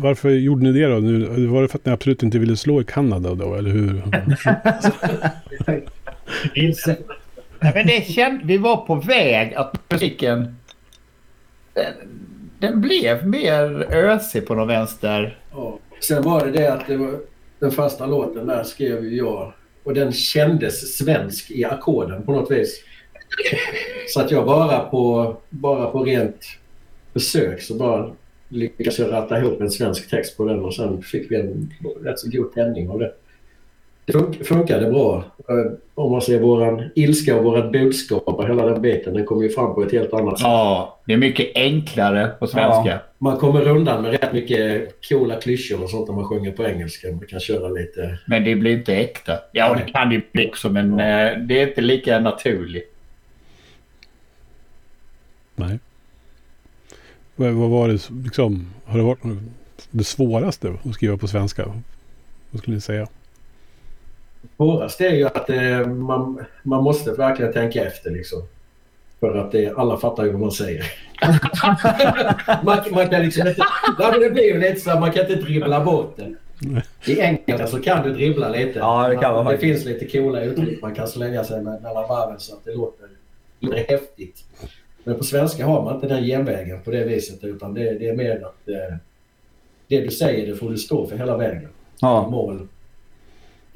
Varför 0.00 0.30
gjorde 0.30 0.62
ni 0.62 0.72
det 0.72 0.86
då? 0.86 0.94
Nu, 0.98 1.46
var 1.46 1.62
det 1.62 1.68
för 1.68 1.78
att 1.78 1.84
ni 1.86 1.92
absolut 1.92 2.22
inte 2.22 2.38
ville 2.38 2.56
slå 2.56 2.80
i 2.80 2.84
Kanada 2.84 3.34
då, 3.34 3.54
eller 3.54 3.70
hur? 3.70 4.02
Nej, 7.60 7.72
men 7.74 7.86
det 7.86 8.12
känd, 8.12 8.40
vi 8.44 8.58
var 8.58 8.76
på 8.76 8.94
väg 8.94 9.54
att 9.54 9.90
musiken... 9.90 10.56
Den, 11.74 11.92
den 12.58 12.80
blev 12.80 13.26
mer 13.26 13.86
ösig 13.90 14.46
på 14.46 14.54
någon 14.54 14.68
vänster. 14.68 15.38
Ja. 15.52 15.78
Sen 16.00 16.22
var 16.22 16.46
det 16.46 16.52
det 16.52 16.72
att 16.72 16.86
det 16.86 16.96
var, 16.96 17.20
den 17.58 17.70
första 17.70 18.06
låten 18.06 18.46
där 18.46 18.64
skrev 18.64 19.04
ju 19.04 19.16
jag 19.16 19.52
och 19.84 19.94
den 19.94 20.12
kändes 20.12 20.96
svensk 20.96 21.50
i 21.50 21.64
ackorden 21.64 22.22
på 22.22 22.32
något 22.32 22.50
vis. 22.50 22.84
Så 24.08 24.20
att 24.20 24.30
jag 24.30 24.46
bara 24.46 24.80
på, 24.80 25.36
bara 25.50 25.90
på 25.90 26.04
rent 26.04 26.46
besök 27.12 27.62
så 27.62 27.74
bara 27.74 28.10
lyckades 28.48 28.98
jag 28.98 29.12
ratta 29.12 29.38
ihop 29.38 29.60
en 29.60 29.70
svensk 29.70 30.10
text 30.10 30.36
på 30.36 30.44
den 30.44 30.64
och 30.64 30.74
sen 30.74 31.02
fick 31.02 31.30
vi 31.30 31.36
en 31.36 31.74
rätt 32.02 32.18
så 32.18 32.30
god 32.30 32.52
tändning 32.52 32.90
av 32.90 32.98
det. 32.98 33.12
Det 34.06 34.12
fun- 34.12 34.44
funkade 34.44 34.90
bra. 34.90 35.24
Eh, 35.48 35.72
Om 35.94 36.12
man 36.12 36.20
ser 36.20 36.40
våran 36.40 36.90
ilska 36.94 37.36
och 37.36 37.44
vårat 37.44 37.72
budskap 37.72 38.22
och 38.26 38.48
hela 38.48 38.66
den 38.66 38.82
biten, 38.82 39.14
den 39.14 39.24
kom 39.26 39.42
ju 39.42 39.48
fram 39.48 39.74
på 39.74 39.82
ett 39.82 39.92
helt 39.92 40.12
annat 40.12 40.38
sätt. 40.38 40.44
Ja, 40.46 40.98
det 41.06 41.12
är 41.12 41.16
mycket 41.16 41.50
enklare 41.54 42.28
på 42.38 42.46
svenska. 42.46 42.90
Ja. 42.90 42.98
Man 43.18 43.36
kommer 43.36 43.68
undan 43.68 44.02
med 44.02 44.10
rätt 44.10 44.32
mycket 44.32 44.94
coola 45.08 45.40
klyschor 45.40 45.82
och 45.82 45.90
sånt 45.90 46.08
när 46.08 46.14
man 46.14 46.24
sjunger 46.24 46.52
på 46.52 46.64
engelska. 46.64 47.08
Man 47.08 47.26
kan 47.26 47.40
köra 47.40 47.68
lite... 47.68 48.18
Men 48.26 48.44
det 48.44 48.54
blir 48.56 48.72
inte 48.78 48.94
äkta. 48.96 49.32
Ja, 49.52 49.74
det 49.74 49.92
kan 49.92 50.08
det 50.08 50.14
ju 50.14 50.22
bli 50.32 50.48
också, 50.48 50.68
men 50.70 50.92
eh, 50.92 51.38
det 51.38 51.60
är 51.62 51.68
inte 51.68 51.80
lika 51.80 52.18
naturligt. 52.20 52.92
Nej. 55.54 55.78
Vad, 57.36 57.52
vad 57.52 57.70
var 57.70 57.88
det 57.88 58.10
liksom? 58.24 58.66
Har 58.84 58.98
det 58.98 59.04
varit 59.04 59.20
det 59.90 60.04
svåraste 60.04 60.74
att 60.84 60.94
skriva 60.94 61.16
på 61.16 61.28
svenska? 61.28 61.66
Vad 62.50 62.60
skulle 62.60 62.74
ni 62.74 62.80
säga? 62.80 63.06
Svårast 64.56 65.00
är 65.00 65.14
ju 65.14 65.26
att 65.26 65.50
eh, 65.50 65.86
man, 65.86 66.44
man 66.62 66.84
måste 66.84 67.12
verkligen 67.12 67.52
tänka 67.52 67.84
efter 67.84 68.10
liksom. 68.10 68.42
För 69.20 69.36
att 69.36 69.52
det, 69.52 69.72
alla 69.76 69.96
fattar 69.96 70.24
ju 70.24 70.30
vad 70.30 70.40
man 70.40 70.50
säger. 70.50 70.92
man, 72.64 72.78
man 72.90 73.08
kan 73.08 73.22
liksom 73.22 73.48
inte... 73.48 73.62
Ja, 73.98 74.10
men 74.10 74.20
det 74.20 74.30
blir 74.30 74.58
lite 74.58 74.80
så 74.80 74.90
att 74.90 75.00
man 75.00 75.12
kan 75.12 75.22
inte 75.22 75.34
dribbla 75.34 75.84
bort 75.84 76.16
det. 76.16 76.34
I 77.12 77.20
engelska 77.20 77.66
så 77.66 77.82
kan 77.82 78.02
du 78.02 78.12
dribbla 78.12 78.48
lite. 78.48 78.78
Ja, 78.78 79.08
det 79.08 79.16
kan 79.16 79.44
man 79.44 79.52
Det 79.52 79.58
finns 79.58 79.84
lite 79.84 80.06
coola 80.06 80.40
uttryck 80.40 80.82
man 80.82 80.94
kan 80.94 81.08
slänga 81.08 81.44
sig 81.44 81.62
med 81.62 81.82
mellan 81.82 82.08
varven 82.08 82.40
så 82.40 82.54
att 82.54 82.64
det 82.64 82.74
låter 82.74 83.08
lite 83.60 83.76
häftigt. 83.76 84.44
Men 85.04 85.18
på 85.18 85.24
svenska 85.24 85.66
har 85.66 85.84
man 85.84 85.94
inte 85.94 86.08
den 86.08 86.24
genvägen 86.24 86.82
på 86.82 86.90
det 86.90 87.04
viset 87.04 87.44
utan 87.44 87.74
det, 87.74 87.98
det 87.98 88.08
är 88.08 88.16
mer 88.16 88.36
att 88.36 88.68
eh, 88.68 88.96
det 89.88 90.00
du 90.00 90.10
säger 90.10 90.46
det 90.46 90.56
får 90.56 90.70
du 90.70 90.76
stå 90.76 91.06
för 91.06 91.16
hela 91.16 91.36
vägen. 91.36 91.68
Ja. 92.00 92.28
Mål. 92.28 92.68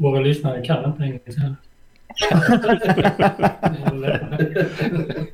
Våra 0.00 0.20
lyssnare 0.20 0.64
kan 0.66 0.84
inte 0.84 1.02
engelska. 1.02 1.56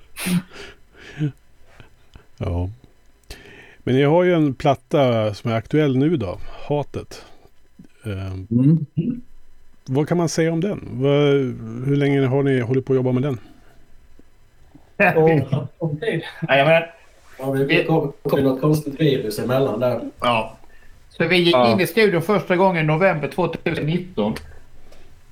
Ja. 2.39 2.69
Men 3.79 3.95
ni 3.95 4.03
har 4.03 4.25
ju 4.25 4.35
en 4.35 4.55
platta 4.55 5.35
som 5.35 5.51
är 5.51 5.55
aktuell 5.55 5.97
nu 5.97 6.17
då. 6.17 6.39
Hatet. 6.69 7.25
Eh, 8.05 8.33
Mm. 8.51 8.87
vad 9.87 10.09
kan 10.09 10.17
man 10.19 10.29
säga 10.29 10.53
om 10.53 10.61
den? 10.61 10.89
Vad, 10.91 11.13
hur 11.87 11.97
länge 11.97 12.27
har 12.27 12.43
ni 12.43 12.61
hållit 12.61 12.87
på 12.87 12.93
att 12.93 12.97
jobba 12.97 13.13
med 13.13 13.23
den? 13.23 13.39
Om 15.79 15.99
det. 16.01 16.23
Nej, 16.43 16.59
jag 16.59 16.67
menar, 16.67 16.95
Ja, 17.39 17.47
det 17.55 17.85
kom, 17.85 18.13
kom 18.23 18.41
något 18.43 18.61
konstigt 18.61 19.01
virus 19.01 19.39
emellan 19.39 19.81
där. 19.81 20.01
ja. 20.21 20.57
Så 21.11 21.29
vi 21.29 21.37
gick 21.37 21.55
Ja. 21.55 21.73
in 21.73 21.81
i 21.81 21.87
studion 21.87 22.23
första 22.23 22.57
gången 22.57 22.85
i 22.85 22.87
november 22.87 23.29
2019. 23.29 24.35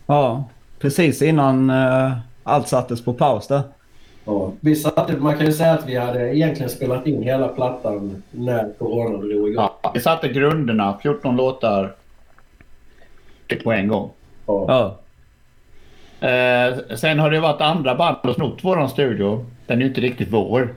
Ja, 0.07 0.45
precis 0.79 1.23
innan 1.23 1.71
eh, 1.71 2.13
allt 2.43 2.69
sattes 2.69 3.05
på 3.05 3.13
paus 3.13 3.47
där. 3.47 3.63
Ja. 4.25 4.53
Vi 4.61 4.77
satte, 4.77 5.17
man 5.17 5.37
kan 5.37 5.47
ju 5.47 5.53
säga 5.53 5.73
att 5.73 5.89
vi 5.89 5.97
hade 5.97 6.37
egentligen 6.37 6.71
spelat 6.71 7.07
in 7.07 7.23
hela 7.23 7.49
plattan 7.49 8.23
när 8.31 8.73
corona 8.79 9.19
drog 9.19 9.49
igång. 9.49 9.69
Ja, 9.83 9.91
vi 9.95 10.01
satte 10.01 10.29
grunderna, 10.29 10.99
14 11.03 11.37
låtar 11.37 11.95
på 13.65 13.73
en 13.73 13.89
gång. 13.89 14.11
Ja. 14.47 14.65
Ja. 14.69 14.99
Eh, 16.29 16.75
sen 16.97 17.19
har 17.19 17.31
det 17.31 17.41
varit 17.41 17.61
andra 17.61 17.95
band 17.95 18.17
och 18.23 18.35
snott 18.35 18.65
våran 18.65 18.89
studio. 18.89 19.47
Den 19.67 19.79
är 19.79 19.83
ju 19.83 19.89
inte 19.89 20.01
riktigt 20.01 20.29
vår. 20.33 20.75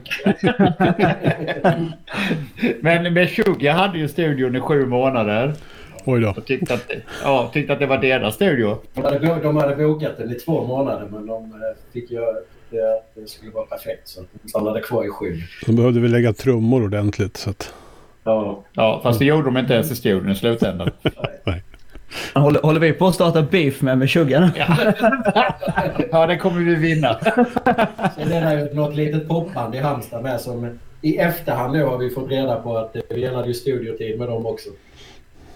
Men 2.80 3.14
med 3.14 3.28
Sugar 3.28 3.72
hade 3.72 3.98
ju 3.98 4.08
studion 4.08 4.56
i 4.56 4.60
sju 4.60 4.86
månader 4.86 5.54
Oj 6.10 6.20
då. 6.20 6.28
och 6.36 6.46
tyckte 6.46 6.74
att, 6.74 6.90
ja, 7.22 7.50
tyckte 7.52 7.72
att 7.72 7.78
det 7.78 7.86
var 7.86 7.98
deras 7.98 8.34
studio. 8.34 8.78
De, 8.94 9.04
hade, 9.04 9.18
de 9.42 9.56
hade 9.56 9.76
bokat 9.76 10.18
den 10.18 10.30
i 10.30 10.34
två 10.34 10.64
månader 10.64 11.08
men 11.10 11.26
de 11.26 11.44
eh, 11.44 11.92
fick 11.92 12.10
göra 12.10 12.36
det 12.70 12.96
att 12.96 13.14
det 13.14 13.28
skulle 13.28 13.50
vara 13.50 13.66
perfekt 13.66 14.08
så 14.08 14.20
att 14.20 14.26
de 14.42 14.48
stannade 14.48 14.80
kvar 14.80 15.04
i 15.04 15.08
sju. 15.08 15.36
De 15.66 15.76
behövde 15.76 16.00
väl 16.00 16.10
lägga 16.10 16.32
trummor 16.32 16.84
ordentligt. 16.84 17.36
Så 17.36 17.50
att, 17.50 17.72
Ja. 18.24 18.64
Ja, 18.72 19.00
fast 19.02 19.18
det 19.18 19.24
gjorde 19.24 19.44
de 19.44 19.56
inte 19.56 19.74
ens 19.74 19.90
i 19.90 19.96
studion 19.96 20.30
i 20.30 20.34
slutändan. 20.34 20.90
Håller, 22.34 22.60
håller 22.60 22.80
vi 22.80 22.92
på 22.92 23.06
att 23.06 23.14
starta 23.14 23.42
beef 23.42 23.82
med 23.82 23.98
med 23.98 24.10
Sugar 24.10 24.40
nu? 24.40 24.50
Ja, 26.10 26.26
det 26.26 26.36
kommer 26.36 26.60
vi 26.60 26.74
vinna. 26.74 27.18
Sen 28.16 28.32
är 28.32 28.56
det 28.56 28.62
ju 28.62 28.74
något 28.74 28.94
litet 28.96 29.28
popband 29.28 29.74
i 29.74 29.78
Halmstad 29.78 30.22
med 30.22 30.40
som 30.40 30.78
i 31.02 31.16
efterhand 31.16 31.72
nu 31.72 31.84
har 31.84 31.98
vi 31.98 32.10
fått 32.10 32.30
reda 32.30 32.56
på 32.56 32.78
att 32.78 32.96
vi 33.10 33.26
hade 33.26 33.48
ju 33.48 33.54
studiotid 33.54 34.18
med 34.18 34.28
dem 34.28 34.46
också. 34.46 34.70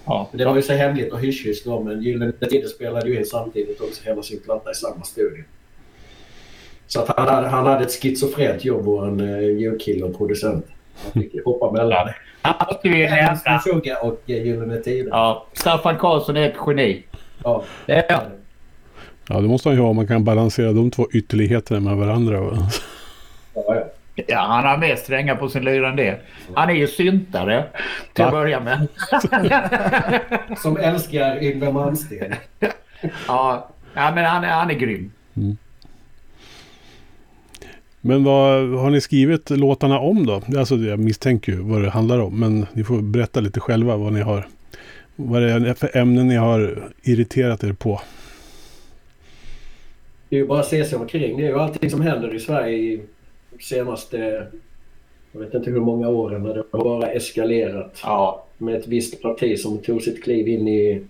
Ja, 0.04 0.28
Det 0.32 0.44
var 0.44 0.56
ju 0.56 0.62
så 0.62 0.73
hemligt 0.73 1.12
och 1.12 1.21
hysch-hysch 1.21 1.62
då 1.64 1.80
men 1.80 2.02
Gyllene 2.02 2.32
Tider 2.32 2.68
spelade 2.68 3.09
ju 3.09 3.18
in 3.18 3.26
samtidigt 3.26 3.80
också 3.80 4.04
hela 4.04 4.23
sin 4.23 4.40
platta 4.40 4.71
i 4.71 4.75
samma 4.75 5.04
studio. 5.04 5.44
Så 6.87 7.00
att 7.00 7.09
han, 7.09 7.28
hade, 7.28 7.49
han 7.49 7.66
hade 7.66 7.85
ett 7.85 8.02
schizofrent 8.02 8.64
jobb, 8.64 8.85
vår 8.85 9.23
uh, 9.23 9.61
ljudkille 9.61 10.04
och 10.04 10.18
producent. 10.18 10.66
Han 11.02 11.23
fick 11.23 11.44
hoppa 11.44 11.73
mellan 11.73 12.09
Han 12.42 12.54
vi 12.82 13.06
nämna. 13.06 13.61
Sugar 13.61 14.04
och 14.04 14.21
uh, 14.28 14.47
Gyllene 14.47 14.80
Tider. 14.80 15.11
Ja, 15.11 15.47
Staffan 15.52 15.99
Karlsson 15.99 16.37
är 16.37 16.49
ett 16.49 16.56
geni. 16.66 17.02
Ja. 17.44 17.64
Det 17.87 17.92
är 17.92 18.30
ja, 19.28 19.40
det 19.40 19.49
måste 19.49 19.68
han 19.68 19.76
ju 19.76 19.82
ha 19.82 19.88
om 19.88 19.97
man 19.97 20.06
kan 20.06 20.25
balansera 20.25 20.73
de 20.73 20.90
två 20.90 21.09
ytterligheterna 21.12 21.80
med 21.80 21.97
varandra. 21.97 22.37
Ja, 23.54 23.64
ja. 23.75 23.85
Ja, 24.14 24.38
han 24.38 24.64
har 24.64 24.78
mer 24.78 24.97
strängar 24.97 25.37
på 25.37 25.49
sin 25.49 25.64
lyra 25.64 25.88
än 25.88 25.97
det. 25.97 26.21
Han 26.54 26.71
är 26.71 26.75
ju 26.75 26.87
syntare 26.87 27.64
till 28.12 28.25
att 28.25 28.31
börja 28.31 28.61
med. 28.61 28.88
Som 30.59 30.76
älskar 30.76 31.42
Yngwie 31.42 31.73
Malmsteen. 31.73 32.35
Ja, 33.26 33.69
ja 33.95 34.12
men 34.14 34.25
han 34.25 34.45
är, 34.45 34.49
han 34.49 34.71
är 34.71 34.75
grym. 34.75 35.12
Men 38.00 38.25
vad 38.25 38.69
har 38.78 38.90
ni 38.90 39.00
skrivit 39.00 39.50
låtarna 39.50 39.99
om 39.99 40.26
då? 40.26 40.42
Alltså 40.59 40.76
jag 40.76 40.99
misstänker 40.99 41.52
ju 41.52 41.59
vad 41.59 41.83
det 41.83 41.90
handlar 41.90 42.19
om. 42.19 42.40
Men 42.40 42.66
ni 42.73 42.85
får 42.85 43.02
berätta 43.02 43.40
lite 43.40 43.61
själva 43.61 43.97
vad 43.97 44.12
ni 44.12 44.21
har. 44.21 44.47
Vad 45.16 45.42
det 45.42 45.50
är 45.50 45.75
för 45.75 45.97
ämnen 45.97 46.28
ni 46.28 46.37
har 46.37 46.90
irriterat 47.02 47.64
er 47.64 47.73
på. 47.73 48.00
Det 50.28 50.37
är 50.37 50.40
ju 50.40 50.47
bara 50.47 50.61
att 50.61 50.66
se 50.66 50.85
sig 50.85 50.99
omkring. 50.99 51.37
Det 51.37 51.42
är 51.42 51.49
ju 51.49 51.61
allting 51.61 51.90
som 51.90 52.00
händer 52.00 52.35
i 52.35 52.40
Sverige 52.40 53.00
senaste, 53.61 54.47
jag 55.32 55.40
vet 55.40 55.54
inte 55.54 55.71
hur 55.71 55.80
många 55.80 56.09
åren, 56.09 56.42
när 56.42 56.54
det 56.54 56.62
har 56.73 56.85
bara 56.85 57.11
eskalerat. 57.11 58.00
Ja, 58.04 58.44
Med 58.59 58.75
ett 58.75 58.87
visst 58.88 59.23
parti 59.23 59.59
som 59.59 59.78
tog 59.78 60.02
sitt 60.02 60.25
kliv 60.25 60.49
in 60.49 60.68
i, 60.68 61.02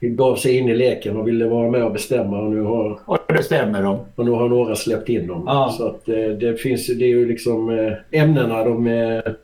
gav 0.00 0.36
sig 0.36 0.56
in 0.58 0.68
i 0.68 0.74
leken 0.74 1.16
och 1.16 1.28
ville 1.28 1.46
vara 1.48 1.70
med 1.70 1.84
och 1.84 1.92
bestämma 1.92 2.40
och 2.40 2.50
nu 2.50 2.60
har, 2.60 2.98
och 3.06 3.18
det 3.28 3.42
stämmer 3.42 3.82
de. 3.82 3.98
och 4.14 4.24
nu 4.24 4.30
har 4.30 4.48
några 4.48 4.76
släppt 4.76 5.08
in 5.08 5.26
dem. 5.26 5.42
Ja. 5.46 5.74
Så 5.78 5.86
att 5.88 6.08
eh, 6.08 6.14
det 6.28 6.60
finns 6.60 6.90
ju- 6.90 6.94
det 6.94 7.04
är 7.04 7.08
ju 7.08 7.26
liksom 7.28 7.70
eh, 7.78 7.92
ämnena 8.22 8.64
de 8.64 8.86
är 8.86 9.36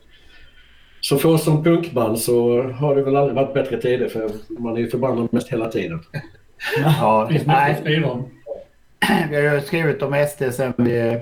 så 1.01 1.17
för 1.17 1.29
oss 1.29 1.43
som 1.43 1.63
punkband 1.63 2.19
så 2.19 2.61
har 2.63 2.95
det 2.95 3.03
väl 3.03 3.15
aldrig 3.15 3.35
varit 3.35 3.53
bättre 3.53 3.81
tider 3.81 4.07
för 4.09 4.29
man 4.49 4.75
är 4.75 4.79
ju 4.81 4.89
förbannad 4.89 5.27
mest 5.33 5.49
hela 5.53 5.69
tiden. 5.69 5.99
Ja, 6.83 7.25
Det 7.29 7.33
finns 7.33 7.47
mycket 7.47 7.57
att 7.61 7.67
nej, 7.67 7.77
skriva 7.81 8.09
om. 8.09 8.23
vi 9.29 9.47
har 9.47 9.59
skrivit 9.59 10.01
om 10.01 10.25
SD 10.29 10.43
sen 10.55 10.73
vi... 10.77 11.17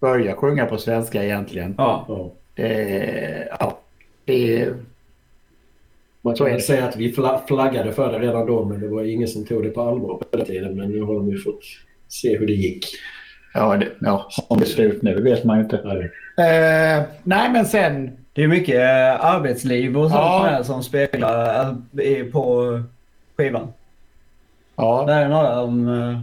börja 0.00 0.34
sjunga 0.36 0.66
på 0.66 0.78
svenska 0.78 1.24
egentligen. 1.24 1.74
Ja. 1.78 2.04
Ja. 2.08 2.30
Det, 2.54 3.48
ja, 3.60 3.78
det, 4.24 4.68
Man 6.20 6.34
kan 6.34 6.46
väl 6.46 6.62
säga 6.62 6.84
att 6.88 6.96
vi 6.96 7.12
fla- 7.12 7.46
flaggade 7.46 7.92
för 7.92 8.12
det 8.12 8.18
redan 8.18 8.46
då 8.46 8.64
men 8.64 8.80
det 8.80 8.88
var 8.88 9.02
ingen 9.02 9.28
som 9.28 9.44
tog 9.46 9.62
det 9.62 9.68
på 9.70 9.80
allvar 9.82 10.14
på 10.14 10.24
den 10.36 10.46
tiden. 10.46 10.76
Men 10.76 10.90
nu 10.90 11.02
har 11.02 11.14
de 11.14 11.28
ju 11.30 11.38
fått 11.38 11.60
se 12.08 12.38
hur 12.38 12.46
det 12.46 12.52
gick. 12.52 12.84
ja, 13.54 13.76
det, 13.76 13.88
ja, 14.00 14.28
om 14.48 14.58
det 14.58 14.64
är 14.64 14.68
slut 14.68 15.02
nu 15.02 15.22
vet 15.22 15.44
man 15.44 15.56
ju 15.58 15.62
inte. 15.64 15.80
Nej. 15.84 16.10
Eh, 16.48 17.02
nej, 17.22 17.50
men 17.52 17.64
sen... 17.66 18.10
Det 18.32 18.42
är 18.44 18.48
mycket 18.48 18.74
eh, 18.74 19.24
arbetsliv 19.24 19.98
och 19.98 20.10
sånt 20.10 20.20
Ja. 20.22 20.64
som 20.64 20.82
speglar 20.82 21.70
eh, 21.98 22.04
i- 22.04 22.24
på 22.24 22.64
skivan. 23.36 23.72
Ja, 24.76 25.04
Det 25.06 25.12
är 25.12 25.28
några 25.28 25.60
om... 25.60 25.88
eh, 25.88 26.18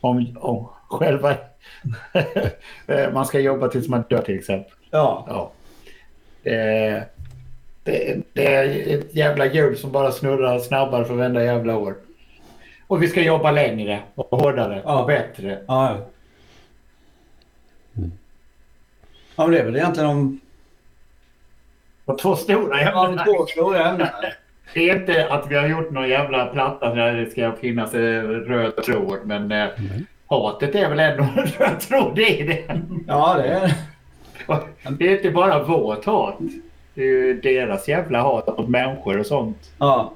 om, 0.00 0.36
om 0.40 0.68
själva... 0.88 1.34
Eh, 2.86 3.12
man 3.12 3.26
ska 3.26 3.40
jobba 3.40 3.68
tills 3.68 3.88
man 3.88 4.04
dör 4.08 4.22
till 4.22 4.38
exempel. 4.38 4.72
Ja. 4.90 5.26
Ja. 5.28 5.52
Det, 6.42 7.04
det, 7.84 8.16
det 8.32 8.54
är 8.54 8.98
ett 8.98 9.14
jävla 9.14 9.46
hjul 9.46 9.76
som 9.76 9.92
bara 9.92 10.12
snurrar 10.12 10.58
snabbare 10.58 11.04
för 11.04 11.14
varenda 11.14 11.44
jävla 11.44 11.76
år. 11.76 11.94
Och 12.86 13.02
vi 13.02 13.08
ska 13.08 13.22
jobba 13.22 13.50
längre 13.50 14.00
och 14.14 14.38
hårdare 14.40 14.82
Ja. 14.84 15.00
och 15.00 15.06
bättre. 15.06 15.58
Ja. 15.66 15.96
Ja, 19.36 19.46
men 19.46 19.50
det 19.50 19.58
är 19.60 19.64
väl 19.64 19.76
egentligen 19.76 20.08
de, 20.08 20.40
Och 22.04 22.18
två 22.18 22.36
stora 22.36 22.80
ja, 22.80 22.84
jävla... 22.84 23.24
de 23.24 23.24
två 23.24 23.46
stora 23.46 23.88
ämnena. 23.88 24.10
Det 24.74 24.90
är 24.90 24.96
inte 24.96 25.28
att 25.30 25.50
vi 25.50 25.54
har 25.54 25.66
gjort 25.68 25.90
någon 25.90 26.08
jävla 26.08 26.46
platta 26.46 26.94
där 26.94 27.14
det 27.14 27.30
ska 27.30 27.52
finnas 27.52 27.94
en 27.94 28.26
röd 28.44 28.76
tråd, 28.76 29.18
men 29.24 29.52
eh, 29.52 29.68
hatet 30.32 30.74
är 30.74 30.88
väl 30.88 31.00
ändå 31.00 31.22
en 31.22 31.46
röd 31.46 31.80
tråd 31.80 32.18
i 32.18 32.42
det. 32.42 32.80
Ja, 33.06 33.36
det 33.42 33.48
är 33.48 33.74
Det 34.98 35.08
är 35.08 35.16
inte 35.16 35.30
bara 35.30 35.62
vårt 35.62 36.04
hat. 36.04 36.38
Det 36.94 37.02
är 37.02 37.06
ju 37.06 37.40
deras 37.40 37.88
jävla 37.88 38.22
hat 38.22 38.58
mot 38.58 38.68
människor 38.68 39.18
och 39.18 39.26
sånt. 39.26 39.70
Ja, 39.78 40.12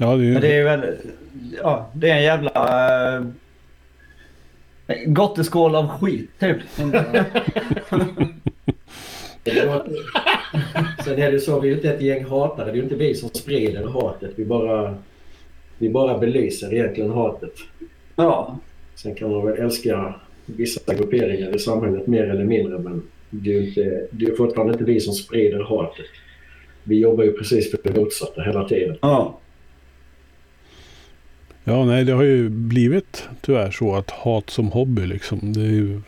Ja, 0.00 0.16
det 0.16 0.22
är 0.22 0.26
ju... 0.26 0.32
men 0.32 0.42
det 0.42 0.54
är 0.54 0.64
väl... 0.64 0.96
Ja, 1.62 1.90
det 1.92 2.10
är 2.10 2.16
en 2.16 2.22
jävla... 2.22 3.18
Uh, 3.18 3.26
gotteskål 5.06 5.74
av 5.74 5.88
skit, 5.88 6.30
typ. 6.38 6.56
Det 9.42 9.84
Sen 11.04 11.18
är 11.18 11.32
det 11.32 11.40
så, 11.40 11.60
vi 11.60 11.68
är 11.68 11.70
ju 11.70 11.76
inte 11.76 11.90
ett 11.90 12.00
gäng 12.00 12.24
hatare. 12.24 12.64
Det 12.64 12.70
är 12.70 12.76
ju 12.76 12.82
inte 12.82 12.94
vi 12.94 13.14
som 13.14 13.28
sprider 13.28 13.86
hatet. 13.86 14.30
Vi 14.36 14.44
bara, 14.44 14.98
vi 15.78 15.90
bara 15.90 16.18
belyser 16.18 16.74
egentligen 16.74 17.10
hatet. 17.10 17.54
Ja. 18.24 18.58
Sen 18.94 19.14
kan 19.14 19.30
man 19.30 19.46
väl 19.46 19.58
älska 19.58 20.14
vissa 20.46 20.94
grupperingar 20.94 21.56
i 21.56 21.58
samhället 21.58 22.06
mer 22.06 22.22
eller 22.24 22.44
mindre 22.44 22.78
men 22.78 23.02
det 23.30 23.54
är 23.56 23.62
inte, 23.68 24.06
det 24.10 24.24
är 24.24 24.36
fortfarande 24.36 24.72
inte 24.72 24.84
vi 24.84 25.00
som 25.00 25.14
sprider 25.14 25.62
hatet. 25.64 26.06
Vi 26.84 26.98
jobbar 27.00 27.24
ju 27.24 27.32
precis 27.32 27.70
för 27.70 27.78
det 27.84 28.00
motsatta 28.00 28.42
hela 28.42 28.68
tiden. 28.68 28.96
Ja. 29.02 29.38
Ja, 31.64 31.84
nej, 31.84 32.04
det 32.04 32.12
har 32.12 32.22
ju 32.22 32.48
blivit 32.48 33.28
tyvärr 33.40 33.70
så 33.70 33.94
att 33.96 34.10
hat 34.10 34.50
som 34.50 34.68
hobby 34.68 35.06
liksom. 35.06 35.52
Det 35.52 35.60
är 35.60 35.64
ju 35.64 36.00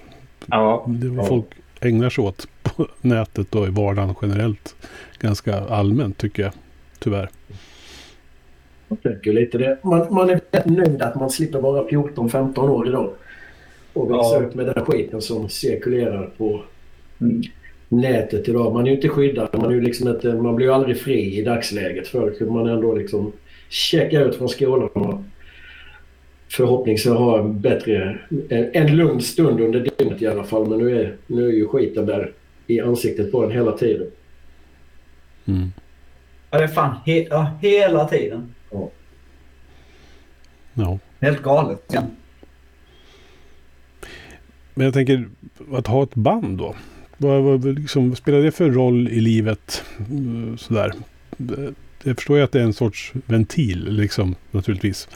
Ja. 0.46 0.84
det 0.88 1.06
är 1.06 1.10
vad 1.10 1.24
Ja. 1.24 1.28
folk 1.28 1.46
ägnar 1.80 2.10
sig 2.10 2.24
åt 2.24 2.46
på 2.62 2.86
nätet 3.00 3.54
och 3.54 3.66
i 3.66 3.70
vardagen 3.70 4.14
generellt. 4.22 4.74
Ganska 5.20 5.60
allmänt 5.60 6.18
tycker 6.18 6.42
jag. 6.42 6.52
Tyvärr. 6.98 7.28
Jag 9.02 9.14
tycker 9.14 9.32
lite 9.32 9.58
det. 9.58 9.78
Man, 9.82 10.06
man 10.14 10.30
är 10.30 10.40
väldigt 10.50 10.76
nöjd 10.78 11.02
att 11.02 11.14
man 11.14 11.30
slipper 11.30 11.60
vara 11.60 11.88
14-15 11.88 12.58
år 12.68 12.88
idag. 12.88 13.10
Och 13.92 14.10
växa 14.10 14.34
Ja. 14.34 14.40
upp 14.46 14.54
med 14.54 14.66
den 14.66 14.84
skiten 14.84 15.22
som 15.22 15.48
cirkulerar 15.48 16.30
på 16.38 16.62
Mm. 17.20 17.42
nätet 17.88 18.48
idag. 18.48 18.72
Man 18.74 18.82
är 18.86 18.90
ju 18.90 18.96
inte 18.96 19.08
skyddad. 19.08 19.48
Man, 19.52 19.64
är 19.70 19.70
ju 19.74 19.80
liksom 19.80 20.08
inte, 20.08 20.32
man 20.34 20.56
blir 20.56 20.66
ju 20.66 20.72
aldrig 20.72 20.98
fri 21.00 21.38
i 21.38 21.42
dagsläget. 21.42 22.08
Förr 22.08 22.30
kunde 22.38 22.52
man 22.52 22.68
ändå 22.68 22.94
liksom 22.94 23.32
checka 23.68 24.20
ut 24.20 24.34
från 24.34 24.48
skolan 24.48 24.88
och 24.88 25.14
förhoppningsvis 26.48 27.12
ha 27.12 27.38
en 27.38 27.60
bättre, 27.60 28.18
en, 28.48 28.70
en 28.72 28.96
lugn 28.96 29.20
stund 29.20 29.60
under 29.60 29.80
dygnet 29.98 30.22
i 30.22 30.26
alla 30.26 30.44
fall. 30.44 30.68
Men 30.68 30.78
nu 30.78 31.00
är, 31.00 31.14
nu 31.26 31.48
är 31.48 31.52
ju 31.52 31.68
skiten 31.68 32.06
där 32.06 32.32
i 32.66 32.80
ansiktet 32.80 33.32
på 33.32 33.44
en 33.44 33.50
hela 33.50 33.72
tiden. 33.72 34.06
Mm. 35.46 35.68
Ja, 36.50 36.58
det 36.58 36.64
är 36.64 36.68
fan 36.68 36.94
he 37.06 37.26
ja, 37.30 37.50
hela 37.62 38.04
tiden. 38.08 38.54
Ja. 40.74 40.98
Helt 41.20 41.42
galet. 41.42 41.82
Ja. 41.88 42.02
Men 44.74 44.84
jag 44.84 44.94
tänker 44.94 45.28
att 45.72 45.86
ha 45.86 46.02
ett 46.02 46.14
band 46.14 46.58
då. 46.58 46.74
Vad, 47.16 47.42
vad, 47.42 47.64
liksom, 47.78 48.08
vad 48.08 48.18
spelar 48.18 48.38
det 48.38 48.52
för 48.52 48.70
roll 48.70 49.08
i 49.08 49.20
livet? 49.20 49.84
Mm, 50.10 50.58
Sådär. 50.58 50.92
Jag 52.02 52.16
förstår 52.16 52.36
ju 52.38 52.44
att 52.44 52.52
det 52.52 52.60
är 52.60 52.64
en 52.64 52.72
sorts 52.72 53.12
ventil 53.26 53.88
liksom 53.90 54.34
naturligtvis. 54.50 55.08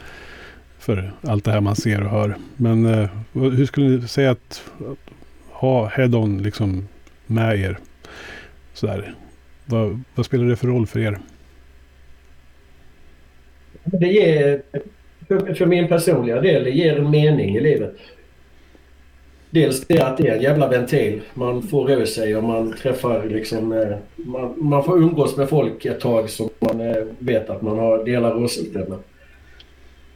För 0.78 1.12
allt 1.20 1.44
det 1.44 1.50
här 1.52 1.60
man 1.60 1.76
ser 1.76 2.02
och 2.02 2.10
hör. 2.10 2.36
Men 2.56 2.86
eh, 2.86 3.10
hur 3.32 3.66
skulle 3.66 3.88
ni 3.88 4.08
säga 4.08 4.30
att, 4.30 4.62
att 4.78 5.12
ha 5.50 5.88
Head-On 5.88 6.42
liksom 6.42 6.88
med 7.26 7.60
er? 7.60 7.78
Sådär. 8.72 9.14
Vad, 9.64 10.02
vad 10.14 10.26
spelar 10.26 10.44
det 10.44 10.56
för 10.56 10.66
roll 10.66 10.86
för 10.86 11.00
er? 11.00 11.18
Det 13.84 14.06
ger, 14.06 14.62
för, 15.28 15.54
för 15.54 15.66
min 15.66 15.88
personliga 15.88 16.40
del, 16.40 16.64
det 16.64 16.70
ger 16.70 16.98
en 16.98 17.10
mening 17.10 17.56
i 17.56 17.60
livet. 17.60 17.94
Dels 19.50 19.86
det 19.86 20.00
att 20.00 20.16
det 20.16 20.28
är 20.28 20.36
en 20.36 20.42
jävla 20.42 20.68
ventil. 20.68 21.20
Man 21.34 21.62
får 21.62 21.90
ur 21.90 22.04
sig 22.04 22.36
och 22.36 22.44
man 22.44 22.72
träffar 22.72 23.24
liksom... 23.28 23.72
Eh, 23.72 23.96
man, 24.16 24.54
man 24.56 24.84
får 24.84 24.98
umgås 24.98 25.36
med 25.36 25.48
folk 25.48 25.84
ett 25.84 26.00
tag 26.00 26.30
som 26.30 26.48
man 26.60 26.80
eh, 26.80 27.04
vet 27.18 27.50
att 27.50 27.62
man 27.62 27.78
har 27.78 28.04
delar 28.04 28.44
åsikter 28.44 28.78
med. 28.78 28.98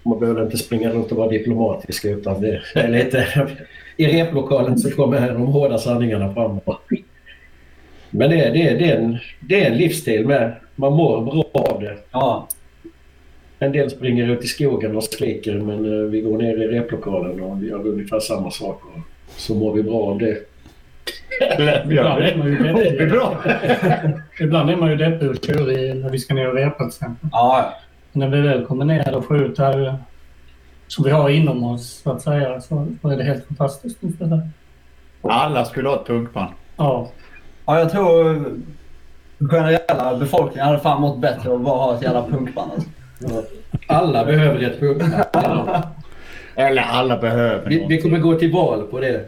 Man 0.03 0.21
behöver 0.21 0.43
inte 0.43 0.57
springa 0.59 0.91
runt 0.91 1.13
och 1.13 1.19
vara 1.19 1.29
diplomatisk 1.31 2.05
utan 2.05 2.41
det 2.41 2.61
är 2.75 2.89
lite... 2.89 3.27
I 3.97 4.07
replokalen 4.07 4.79
så 4.79 4.91
kommer 4.91 5.29
de 5.33 5.47
hårda 5.47 5.79
sanningarna 5.79 6.35
fram. 6.35 6.61
Men 8.11 8.31
det, 8.31 8.45
är- 8.45 8.53
det, 8.53 8.75
det, 8.79 8.91
är 8.91 8.97
en, 8.97 9.19
det 9.41 9.65
är 9.65 9.71
en 9.71 9.77
livsstil 9.79 10.27
med. 10.27 10.53
Man 10.77 10.93
mår 10.93 11.21
bra 11.25 11.45
av 11.53 11.81
det. 11.81 11.97
Ja. 12.11 12.49
En 13.63 13.73
del 13.73 13.91
springer 13.91 14.29
ut 14.31 14.45
i 14.45 14.47
skogen 14.47 14.97
och 14.97 15.05
skriker 15.05 15.55
men 15.55 16.01
eh, 16.01 16.09
vi 16.09 16.21
går 16.21 16.39
ner 16.39 16.57
i 16.57 16.67
replokalen 16.67 17.41
och 17.41 17.63
vi 17.63 17.69
gör 17.69 17.87
ungefär 17.87 18.21
samma 18.21 18.51
sak. 18.51 18.83
Och 18.85 19.01
så 19.37 19.55
mår 19.55 19.73
vi 19.73 19.83
bra 19.83 20.03
av 20.03 20.19
det. 20.19 20.37
Eller, 21.41 21.93
Ibland 21.93 22.23
är 22.23 22.37
man 22.37 22.47
ju 22.47 22.59
deppig. 22.59 23.11
bra. 23.11 23.37
Ibland 24.41 24.71
är 24.71 24.77
man 24.77 24.91
ju 24.91 24.97
deppig 24.97 25.31
och 25.31 25.37
tjurig 25.45 25.97
när 25.97 26.11
vi 26.11 26.19
ska 26.19 26.35
ner 26.35 26.49
och 26.49 26.55
repa 26.55 26.79
till 26.79 26.87
exempel. 26.87 27.29
Ja, 27.33 27.75
När 28.13 28.29
vi 28.29 28.41
väl 28.41 28.67
kommer 28.67 28.85
ner 28.85 29.15
och 29.15 29.25
får 29.25 29.43
ut 29.43 29.57
det 29.57 29.65
här 29.65 29.97
som 30.89 31.05
vi 31.05 31.11
har 31.11 31.29
inom 31.29 31.65
oss 31.65 32.01
så 32.03 32.13
att 32.13 32.23
säga 32.23 32.61
så, 32.61 32.87
är 33.03 33.17
det 33.17 33.25
helt 33.25 33.47
fantastiskt. 33.47 33.99
Alla 35.23 35.65
skulle 35.65 35.89
ha 35.89 35.97
ett 36.01 36.07
punkband. 36.07 36.51
Ja. 36.77 37.11
ja 37.67 37.79
jag 37.79 37.91
tror 37.91 38.31
eh, 38.31 38.43
generella 39.51 40.17
befolkningen 40.19 40.67
hade 40.67 40.79
fan 40.79 41.01
mått 41.01 41.19
bättre 41.19 41.55
att 41.55 41.61
bara 41.61 41.79
ha 41.79 41.97
ett 41.97 42.03
jävla 42.03 42.27
punkband. 42.27 42.73
Alltså. 42.73 42.91
Alla 43.87 44.25
behöver 44.25 44.63
ett 44.63 44.81
punkt. 44.81 45.05
Eller 46.55 46.83
alla 46.83 47.19
behöver 47.19 47.69
Vi, 47.69 47.87
vi 47.89 48.01
kommer 48.01 48.19
gå 48.19 48.35
till 48.35 48.53
val 48.53 48.83
på 48.83 49.01
det. 49.01 49.25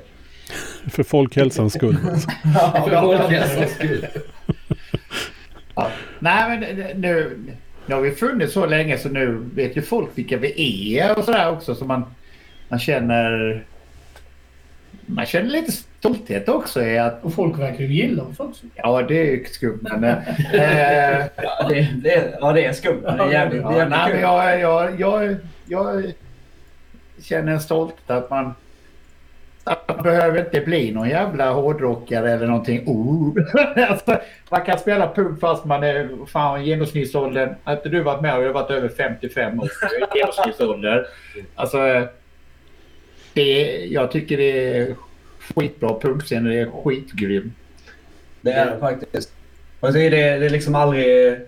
För 0.91 1.03
folkhälsans 1.03 1.73
skull. 1.73 1.97
För 2.85 3.01
folkhälsans 3.01 3.75
skull. 3.75 4.07
Ja. 5.75 5.89
Nej, 6.19 6.49
men 6.49 6.61
nu, 7.01 7.39
nu 7.87 7.95
har 7.95 8.03
vi 8.03 8.11
funnits 8.11 8.53
så 8.53 8.67
länge 8.67 8.99
så 8.99 9.09
nu 9.09 9.45
vet 9.55 9.77
ju 9.77 9.83
folk 9.83 10.09
vilka 10.15 10.37
vi 10.37 10.99
är 10.99 11.19
och 11.19 11.25
sådär 11.25 11.51
också. 11.51 11.75
Så 11.75 11.85
man, 11.85 12.05
man 12.69 12.79
känner... 12.79 13.65
Man 15.07 15.27
känner 15.27 15.51
lite 15.51 15.73
stolthet 15.73 16.49
också 16.49 16.83
i 16.83 16.99
att... 16.99 17.25
Och 17.25 17.35
folk 17.35 17.59
verkar 17.59 17.81
ju 17.85 17.95
gilla 17.95 18.23
oss 18.23 18.41
också. 18.41 18.67
Ja, 18.75 19.03
det 19.03 19.15
är 19.21 19.25
ju 19.31 19.45
skumt 19.45 19.79
men... 19.83 20.05
eh, 20.05 21.27
Ja, 21.43 21.67
det, 21.69 21.89
det, 22.03 22.39
ja, 22.41 22.53
det 22.53 22.65
är 22.65 22.73
skumt. 22.73 23.01
men 23.03 23.17
Det 23.19 23.25
är 23.25 23.31
jävligt, 23.33 23.63
ja, 23.63 23.77
jävligt 23.77 23.99
kul. 24.07 24.21
jag, 24.21 24.61
jag, 24.61 25.01
jag, 25.01 25.37
jag 25.67 26.13
känner 27.23 27.53
en 27.53 27.61
stolthet 27.61 28.11
att 28.11 28.31
man... 28.31 28.55
Man 29.89 30.03
behöver 30.03 30.39
inte 30.41 30.61
bli 30.61 30.93
någon 30.93 31.09
jävla 31.09 31.51
hårdrockare 31.51 32.33
eller 32.33 32.47
någonting. 32.47 32.83
Oh. 32.87 33.35
alltså, 33.91 34.19
man 34.51 34.63
kan 34.65 34.79
spela 34.79 35.13
punk 35.15 35.41
fast 35.41 35.65
man 35.65 35.83
är 35.83 36.27
fan 36.27 36.65
genomsnittsåldern. 36.65 37.55
Har 37.65 37.73
inte 37.73 37.89
du 37.89 38.01
varit 38.01 38.21
med 38.23 38.37
och 38.37 38.43
jag 38.43 38.47
har 38.49 38.55
varit 38.55 38.71
över 38.71 38.89
55 38.89 39.61
år 39.61 39.69
genomsnittsålder. 40.15 41.07
Alltså, 41.55 41.79
det, 43.35 43.85
jag 43.87 44.11
tycker 44.11 44.37
det 44.37 44.77
är 44.77 44.95
skitbra 45.55 45.99
punkscen. 46.01 46.45
Det 46.45 46.55
är 46.61 46.67
skitgrym. 46.85 47.53
Det 48.41 48.53
är 48.53 48.67
det 48.71 48.79
faktiskt. 48.79 49.33
Och 49.81 49.93
det, 49.93 50.01
är- 50.07 50.11
det 50.11 50.47
är 50.47 50.51
liksom 50.51 50.75
aldrig... 50.75 51.39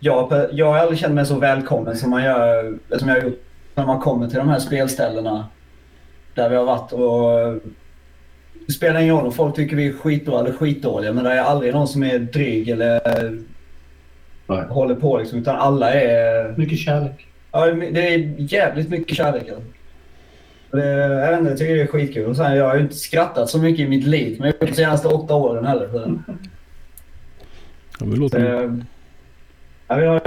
Jag, 0.00 0.46
jag 0.52 0.66
har 0.72 0.78
aldrig 0.78 0.98
känt 0.98 1.14
mig 1.14 1.26
så 1.26 1.34
välkommen 1.38 1.96
som, 1.96 2.10
man 2.10 2.24
gör, 2.24 2.78
som 2.98 3.08
jag 3.08 3.16
har 3.16 3.22
gjort 3.22 3.42
när 3.74 3.86
man 3.86 4.00
kommer 4.00 4.28
till 4.28 4.38
de 4.38 4.48
här 4.48 4.58
spelställena. 4.58 5.48
där 6.34 6.48
vi 6.48 6.56
har 6.56 6.64
varit 6.64 6.92
och 6.92 7.60
det 8.66 8.72
spelar 8.72 9.00
ingen 9.00 9.14
roll 9.16 9.26
om 9.26 9.32
folk 9.32 9.56
tycker 9.56 9.76
vi 9.76 9.86
är 9.88 9.92
skitbra 9.92 10.40
eller 10.40 10.52
skitdåliga 10.52 11.12
men 11.12 11.24
det 11.24 11.32
är 11.32 11.42
aldrig 11.42 11.74
någon 11.74 11.88
som 11.88 12.02
är 12.02 12.18
dryg 12.18 12.68
eller 12.68 13.00
Nej. 14.46 14.64
håller 14.68 14.94
på 14.94 15.18
liksom 15.18 15.38
utan 15.38 15.56
alla 15.56 15.94
är... 15.94 16.54
Mycket 16.58 16.78
kärlek. 16.78 17.26
Ja, 17.52 17.66
det 17.66 18.14
är 18.14 18.34
jävligt 18.38 18.88
mycket 18.88 19.16
kärlek. 19.16 19.42
Alltså. 19.48 19.62
Det, 20.70 20.86
jag, 20.88 21.30
vet 21.30 21.38
inte, 21.40 21.50
jag 21.50 21.58
tycker 21.58 21.74
det 21.76 21.82
är 21.82 21.86
skitkul. 21.86 22.26
Och 22.26 22.36
sen, 22.36 22.56
jag 22.56 22.68
har 22.68 22.76
ju 22.76 22.82
inte 22.82 22.94
skrattat 22.94 23.50
så 23.50 23.58
mycket 23.58 23.86
i 23.86 23.88
mitt 23.88 24.04
liv 24.06 24.36
men 24.40 24.52
de 24.60 24.72
senaste 24.74 25.08
åtta 25.08 25.34
åren 25.34 25.64
heller. 25.66 25.88
Så, 25.92 26.18
Ja, 28.00 28.06
det 28.06 28.16
låter... 28.16 28.64
eh, 28.64 28.70
ja, 29.88 29.96
vi 29.96 30.06
har, 30.06 30.20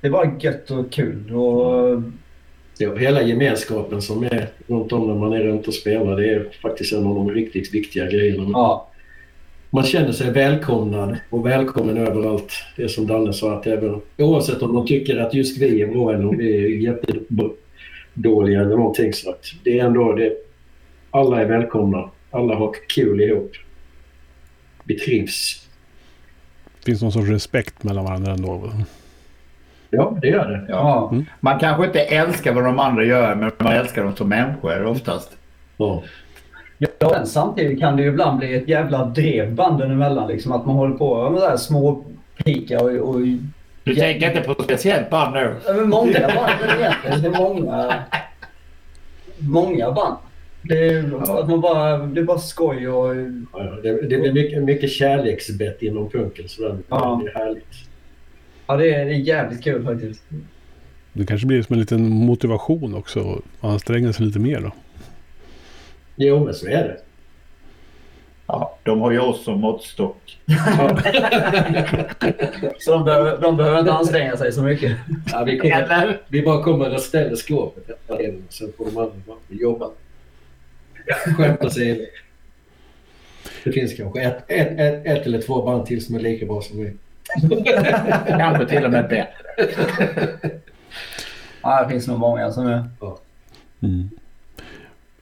det 0.00 0.06
är 0.06 0.10
bara 0.10 0.30
gött 0.40 0.70
och 0.70 0.92
kul. 0.92 1.34
Och, 1.34 2.02
Ja, 2.78 2.94
hela 2.94 3.22
gemenskapen 3.22 4.02
som 4.02 4.22
är 4.24 4.48
runt 4.66 4.92
om 4.92 5.06
när 5.08 5.14
man 5.14 5.32
är 5.32 5.44
runt 5.44 5.68
och 5.68 5.74
spelar, 5.74 6.16
det 6.16 6.28
är 6.30 6.48
faktiskt 6.62 6.92
en 6.92 7.06
av 7.06 7.14
de 7.14 7.30
riktigt 7.30 7.74
viktiga 7.74 8.06
grejerna. 8.06 8.44
ja, 8.52 8.88
Man 9.70 9.84
känner 9.84 10.12
sig 10.12 10.30
välkomnad 10.30 11.16
och 11.30 11.46
välkommen 11.46 11.96
överallt. 11.96 12.52
Det 12.76 12.82
är 12.82 12.88
som 12.88 13.06
Danne 13.06 13.32
sa, 13.32 13.54
att 13.58 13.66
även, 13.66 14.00
oavsett 14.18 14.62
om 14.62 14.74
de 14.74 14.86
tycker 14.86 15.16
att 15.16 15.34
just 15.34 15.58
vi 15.58 15.82
är 15.82 15.86
bra 15.86 16.12
eller 16.14 16.28
om 16.28 16.36
vi 16.36 16.86
är 16.86 16.96
jättedåliga 18.14 18.60
eller 18.60 18.76
någonting. 18.76 19.12
Så 19.12 19.30
att 19.30 19.44
det 19.64 19.78
är 19.78 19.84
ändå 19.84 20.12
det. 20.12 20.32
Alla 21.10 21.40
är 21.40 21.46
välkomna. 21.46 22.10
Alla 22.30 22.54
har 22.54 22.74
kul 22.88 23.20
ihop. 23.20 23.52
Vi 24.84 24.98
trivs. 24.98 25.68
finns 26.84 27.02
någon 27.02 27.12
sorts 27.12 27.28
respekt 27.28 27.82
mellan 27.82 28.04
varandra 28.04 28.32
ändå. 28.32 28.72
Ja, 29.90 30.18
det 30.22 30.28
gör 30.28 30.50
det. 30.50 30.66
Ja. 30.68 31.08
Mm. 31.12 31.24
Man 31.40 31.58
kanske 31.58 31.86
inte 31.86 32.00
älskar 32.00 32.52
vad 32.52 32.64
de 32.64 32.78
andra 32.78 33.04
gör, 33.04 33.34
men 33.34 33.50
man 33.58 33.72
älskar 33.72 34.04
dem 34.04 34.16
som 34.16 34.28
människor 34.28 34.84
oftast. 34.84 35.36
Ja. 35.76 36.02
Ja, 36.78 37.10
men 37.10 37.26
samtidigt 37.26 37.80
kan 37.80 37.96
det 37.96 38.02
ju 38.02 38.08
ibland 38.08 38.38
bli 38.38 38.54
ett 38.54 38.68
jävla 38.68 39.04
drev 39.04 39.54
banden 39.54 39.90
emellan. 39.90 40.28
Liksom, 40.28 40.52
att 40.52 40.66
man 40.66 40.76
håller 40.76 40.96
på 40.96 41.30
med 41.30 41.42
där 41.42 41.56
små 41.56 42.04
pika 42.44 42.80
och... 42.80 42.90
och 42.90 43.20
Du 43.84 43.94
tänker 43.94 44.28
inte 44.28 44.40
på 44.54 44.62
speciellt 44.62 45.10
band 45.10 45.34
nu? 45.34 45.54
Ja, 45.66 45.72
men 45.72 45.88
många 45.88 46.12
band 46.20 46.80
egentligen. 46.80 47.22
Det 47.22 47.28
är 47.28 47.40
många, 47.40 47.94
många 49.38 49.92
band. 49.92 50.16
Det 50.62 50.88
är, 50.88 51.22
att 51.40 51.48
man 51.48 51.60
bara, 51.60 51.98
det 51.98 52.20
är 52.20 52.24
bara 52.24 52.38
skoj 52.38 52.88
och... 52.88 53.16
Ja, 53.52 53.58
det, 53.82 54.08
det 54.08 54.18
blir 54.18 54.32
mycket, 54.32 54.62
mycket 54.62 54.90
kärleksbett 54.90 55.82
inom 55.82 56.10
punken. 56.10 56.48
Så 56.48 56.62
det, 56.68 56.78
Ja. 56.88 57.20
det 57.24 57.30
är 57.30 57.34
härligt. 57.44 57.74
Ja, 58.66 58.76
det 58.76 58.94
är, 58.94 59.04
det 59.04 59.10
är 59.10 59.16
jävligt 59.16 59.64
kul 59.64 59.84
faktiskt. 59.84 60.22
Det 61.12 61.26
kanske 61.26 61.46
blir 61.46 61.62
som 61.62 61.74
en 61.74 61.80
liten 61.80 62.08
motivation 62.10 62.94
också. 62.94 63.42
att 63.60 63.70
anstränga 63.70 64.12
sig 64.12 64.26
lite 64.26 64.38
mer 64.38 64.60
då. 64.60 64.72
Jo, 66.16 66.44
men 66.44 66.54
så 66.54 66.66
är 66.66 66.70
det. 66.84 66.96
Ja, 68.52 68.78
de 68.82 69.00
har 69.00 69.10
ju 69.10 69.18
oss 69.18 69.44
som 69.44 69.60
måttstock. 69.60 70.38
Så 72.78 72.92
de 72.92 73.04
behöver, 73.04 73.40
de 73.40 73.56
behöver 73.56 73.78
inte 73.78 73.92
anstränga 73.92 74.36
sig 74.36 74.52
så 74.52 74.62
mycket. 74.62 74.98
Ja, 75.32 75.44
vi, 75.44 75.58
kommer, 75.58 76.20
vi 76.28 76.42
bara 76.42 76.62
kommer 76.62 76.94
och 76.94 77.00
ställer 77.00 77.36
skåpet. 77.36 77.90
Sen 78.48 78.72
får 78.76 78.84
de 78.84 78.98
andra 78.98 79.34
jobba. 79.48 79.90
Skämt 81.36 81.64
åsido. 81.64 82.04
Det 83.64 83.72
finns 83.72 83.96
kanske 83.96 84.20
ett, 84.20 84.44
ett, 84.48 84.78
ett, 84.78 85.06
ett 85.06 85.26
eller 85.26 85.40
två 85.40 85.62
band 85.62 85.86
till 85.86 86.04
som 86.04 86.14
är 86.14 86.20
lika 86.20 86.46
bra 86.46 86.62
som 86.62 86.78
vi. 86.78 86.92
Kanske 88.28 88.66
till 88.66 88.84
och 88.84 88.90
med 88.90 89.08
bättre. 89.08 89.30
Ja, 91.64 91.82
det 91.82 91.88
finns 91.90 92.06
nog 92.06 92.18
många 92.18 92.52
som 92.52 92.66
är... 92.66 92.84
Mm. 93.82 94.10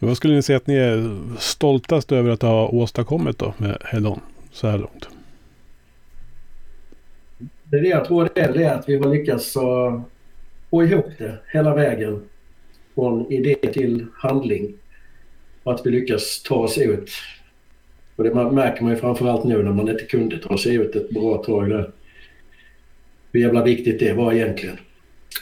Vad 0.03 0.17
skulle 0.17 0.35
ni 0.35 0.43
säga 0.43 0.57
att 0.57 0.67
ni 0.67 0.75
är 0.75 1.17
stoltast 1.39 2.13
över 2.13 2.31
att 2.31 2.43
ha 2.43 2.69
åstadkommit 2.69 3.39
då 3.39 3.55
med 3.59 3.79
Hedon 3.85 4.21
så 4.53 4.69
här 4.69 4.79
långt? 4.79 5.09
Det 7.65 7.77
är 7.77 7.83
det 7.83 7.89
jag 7.89 8.05
tror 8.05 8.29
det 8.35 8.41
är, 8.41 8.53
det 8.53 8.65
är 8.65 8.75
att 8.75 8.89
vi 8.89 8.97
har 8.97 9.15
lyckats 9.15 9.57
eh, 9.57 10.01
få 10.71 10.85
ihop 10.85 11.07
det 11.19 11.39
hela 11.53 11.75
vägen. 11.75 12.23
Från 12.95 13.33
idé 13.33 13.55
till 13.55 14.07
handling. 14.15 14.75
Och 15.63 15.75
att 15.75 15.87
vi 15.87 15.91
lyckas 15.91 16.43
ta 16.43 16.55
oss 16.55 16.79
ut. 16.79 17.11
Och 18.17 18.25
det 18.25 18.35
märker 18.35 18.83
man 18.83 18.93
ju 18.93 18.99
framförallt 18.99 19.45
nu 19.45 19.63
när 19.63 19.73
man 19.73 19.89
inte 19.89 20.05
kunde 20.05 20.39
ta 20.39 20.59
sig 20.59 20.75
ut 20.75 20.97
ett 20.97 21.11
bra 21.11 21.45
tag 21.45 21.69
där. 21.69 21.91
Hur 23.33 23.41
jävla 23.41 23.65
viktigt 23.65 23.99
det 23.99 24.13
var 24.13 24.33
egentligen. 24.33 24.77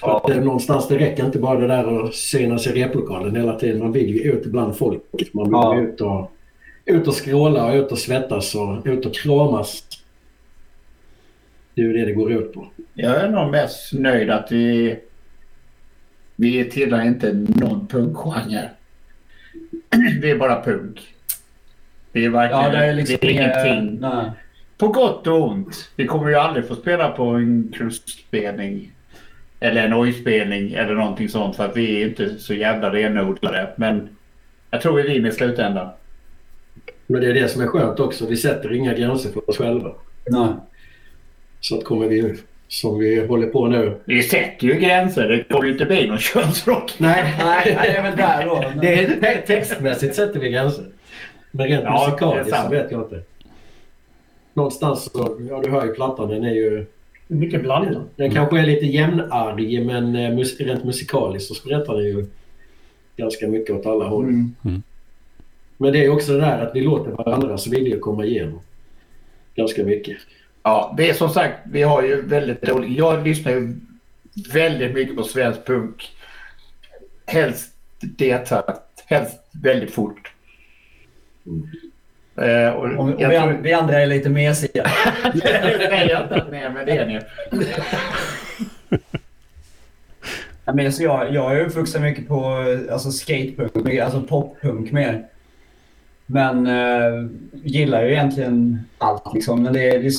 För 0.00 0.16
att, 0.16 0.30
eh, 0.30 0.36
någonstans 0.36 0.88
det 0.88 0.98
räcker 0.98 1.24
inte 1.26 1.38
bara 1.38 1.60
det 1.60 1.66
där 1.66 2.04
att 2.04 2.14
synas 2.14 2.66
i 2.66 2.70
replokalen 2.72 3.36
hela 3.36 3.58
tiden. 3.58 3.78
Man 3.78 3.92
vill 3.92 4.08
ju 4.08 4.20
ut 4.32 4.46
bland 4.46 4.76
folk. 4.76 5.02
Man 5.32 5.44
vill 5.44 5.52
Ja. 5.52 5.80
ut, 5.80 6.00
och, 6.00 6.32
ut 6.84 7.08
och 7.08 7.14
skråla 7.14 7.66
och 7.66 7.74
ut 7.74 7.92
och 7.92 7.98
svettas 7.98 8.54
och 8.54 8.86
ut 8.86 9.06
och 9.06 9.14
kramas. 9.14 9.84
Det 11.74 11.80
är 11.80 11.86
ju 11.86 11.92
det 11.92 12.04
det 12.04 12.12
går 12.12 12.32
ut 12.32 12.52
på. 12.54 12.66
Jag 12.94 13.16
är 13.16 13.28
nog 13.28 13.50
mest 13.50 13.92
nöjd 13.92 14.30
att 14.30 14.52
vi... 14.52 14.96
Vi 16.36 16.64
tillhör 16.70 17.02
inte 17.02 17.32
någon 17.32 17.86
punkgenre. 17.86 18.70
Vi 20.22 20.30
är 20.30 20.38
bara 20.38 20.62
punk. 20.62 21.14
Vi 22.12 22.24
är 22.24 22.30
verkligen 22.30 22.64
Ja, 22.64 22.70
det 22.70 22.76
är 22.86 22.94
liksom 22.94 23.16
vi 23.20 23.28
är 23.28 23.32
ingenting. 23.32 24.00
Nej. 24.00 24.30
På 24.78 24.88
gott 24.88 25.26
och 25.26 25.48
ont. 25.50 25.90
Vi 25.96 26.06
kommer 26.06 26.28
ju 26.28 26.34
aldrig 26.34 26.68
få 26.68 26.74
spela 26.74 27.08
på 27.08 27.24
en 27.24 27.72
krustspelning. 27.76 28.92
Eller 29.60 29.86
en 29.86 29.94
ojspelning 29.94 30.72
eller 30.72 30.94
någonting 30.94 31.28
sånt 31.28 31.56
för 31.56 31.64
att 31.64 31.76
vi 31.76 32.02
är 32.02 32.08
inte 32.08 32.38
så 32.38 32.54
jävla 32.54 32.92
renodlade. 32.92 33.68
Men 33.76 34.08
jag 34.70 34.80
tror 34.82 34.96
vi 34.96 35.02
vinner 35.02 35.28
i 35.28 35.32
slutändan. 35.32 35.88
Men 37.06 37.20
det 37.20 37.26
är 37.26 37.34
det 37.34 37.48
som 37.48 37.62
är 37.62 37.66
skönt 37.66 38.00
också. 38.00 38.26
Vi 38.26 38.36
sätter 38.36 38.72
inga 38.72 38.94
gränser 38.94 39.30
för 39.30 39.50
oss 39.50 39.58
själva. 39.58 39.92
Nej. 40.28 40.48
Så 41.60 41.78
att 41.78 41.84
kommer 41.84 42.08
vi, 42.08 42.34
som 42.68 42.98
vi 42.98 43.26
håller 43.26 43.46
på 43.46 43.66
nu. 43.66 43.96
Vi 44.04 44.22
sätter 44.22 44.66
ju 44.66 44.74
gränser. 44.74 45.28
Det 45.28 45.44
kommer 45.44 45.64
ju 45.64 45.72
inte 45.72 45.84
bli 45.84 46.06
någon 46.08 46.18
könsrock. 46.18 46.94
Nej, 46.98 47.34
Nej, 47.44 47.62
det 47.82 47.96
är 47.96 48.02
väl 48.02 48.16
där 48.16 48.46
då. 48.46 48.80
Det 48.80 48.94
är, 49.04 49.20
te- 49.20 49.46
textmässigt 49.46 50.14
sätter 50.14 50.40
vi 50.40 50.50
gränser. 50.50 50.84
Men 51.50 51.66
rent 51.66 51.84
Ja, 51.84 52.06
musikaliskt 52.06 52.56
så 52.62 52.68
vet 52.70 52.90
jag 52.90 53.00
inte. 53.02 53.20
Någonstans 54.54 55.10
så, 55.12 55.36
ja 55.50 55.60
du 55.64 55.70
hör 55.70 55.86
ju 55.86 55.94
plattan, 55.94 56.28
den 56.28 56.44
är 56.44 56.52
ju... 56.54 56.86
Mycket 57.28 57.62
blandat. 57.62 58.02
Den 58.16 58.30
kanske 58.30 58.60
är 58.60 58.66
lite 58.66 58.86
jämnarg 58.86 59.86
men 59.86 60.16
eh, 60.16 60.34
mus, 60.34 60.60
rent 60.60 60.84
musikaliskt 60.84 61.48
så 61.48 61.54
spretar 61.54 61.94
den 61.94 62.04
ju 62.04 62.26
ganska 63.16 63.48
mycket 63.48 63.76
åt 63.76 63.86
alla 63.86 64.08
håll. 64.08 64.24
Mm. 64.24 64.82
Men 65.76 65.92
det 65.92 66.04
är 66.04 66.10
också 66.10 66.32
det 66.32 66.40
där 66.40 66.66
att 66.66 66.74
vi 66.74 66.80
låter 66.80 67.10
varandras 67.10 67.66
vilja 67.66 67.98
komma 67.98 68.24
igenom. 68.24 68.60
Ganska 69.54 69.84
mycket. 69.84 70.16
Ja, 70.62 70.94
det 70.96 71.10
är 71.10 71.14
som 71.14 71.28
sagt, 71.28 71.58
vi 71.72 71.82
har 71.82 72.02
ju 72.02 72.22
väldigt 72.22 72.62
dåligt. 72.62 72.98
Jag 72.98 73.26
lyssnar 73.26 73.52
ju 73.52 73.76
väldigt 74.52 74.94
mycket 74.94 75.16
på 75.16 75.22
svensk 75.22 75.66
punk. 75.66 76.10
Helst 77.26 77.74
D-takt. 78.00 79.04
Helst 79.06 79.38
väldigt 79.52 79.90
fort. 79.90 80.32
Eh, 82.42 82.70
och 82.72 82.84
Och, 82.98 83.08
vi, 83.08 83.24
tror- 83.24 83.34
an- 83.36 83.62
vi 83.62 83.72
andra 83.72 84.00
är 84.00 84.06
lite 84.06 84.28
mesiga. 84.28 84.86
Nej, 85.34 86.06
jag 86.10 86.16
har 86.16 86.38
inte 86.38 86.70
med 86.70 86.86
det 86.86 87.06
nu. 87.06 87.20
Ja, 90.64 90.74
men 90.74 90.92
så 90.92 91.02
jag, 91.02 91.34
jag 91.34 91.56
är 91.56 91.64
uppvuxen 91.66 92.02
mycket 92.02 92.28
på 92.28 92.44
alltså 92.92 93.10
skatepunk, 93.10 93.98
alltså 93.98 94.22
poppunk 94.22 94.92
mer. 94.92 95.24
Men 96.26 96.66
eh, 96.66 97.26
gillar 97.52 98.02
ju 98.04 98.12
egentligen 98.12 98.84
allt 98.98 99.34
liksom. 99.34 99.62
Men 99.62 99.72
det, 99.72 99.90
det, 99.98 100.10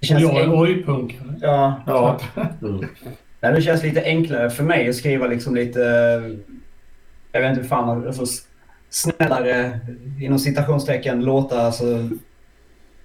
det 0.00 0.06
känns, 0.06 0.22
jag 0.22 0.36
är 0.36 0.44
enk- 0.46 0.60
ojpunkare. 0.60 1.34
ja, 1.40 1.82
Ja. 1.86 2.20
Mm. 2.62 3.54
det 3.54 3.62
känns 3.62 3.82
lite 3.82 4.02
enklare 4.04 4.50
för 4.50 4.64
mig 4.64 4.88
att 4.88 4.96
skriva 4.96 5.26
liksom 5.26 5.54
lite... 5.54 5.80
Jag 7.32 7.40
vet 7.40 7.50
inte 7.50 7.60
hur 7.62 7.68
fan, 7.68 8.06
alltså, 8.06 8.24
snällare 8.90 9.80
inom 10.20 10.38
citationstecken 10.38 11.24
låtar. 11.24 11.58
Alltså. 11.58 12.08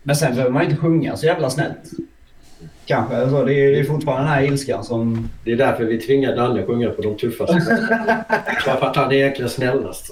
Men 0.04 0.16
sen 0.16 0.32
behöver 0.36 0.54
man 0.54 0.64
inte 0.64 0.76
sjunga 0.76 1.18
så 1.18 1.26
jävla 1.26 1.50
snällt. 1.50 1.92
Kanske. 2.86 3.18
Alltså, 3.18 3.46
det, 3.46 3.54
är, 3.54 3.72
det 3.72 3.80
är 3.80 3.84
fortfarande 3.84 4.24
den 4.24 4.34
här 4.34 4.44
ilskan 4.44 4.84
som... 4.84 5.30
Det 5.44 5.52
är 5.52 5.56
därför 5.56 5.86
vi 5.86 6.00
tvingar 6.02 6.36
Danne 6.36 6.60
att 6.60 6.66
sjunga 6.66 6.90
på 6.90 7.02
de 7.02 7.18
tuffaste. 7.18 7.54
Därför 8.66 8.86
att 8.88 8.96
han 8.96 9.12
är 9.12 9.16
egentligen 9.16 9.50
snällast. 9.50 10.12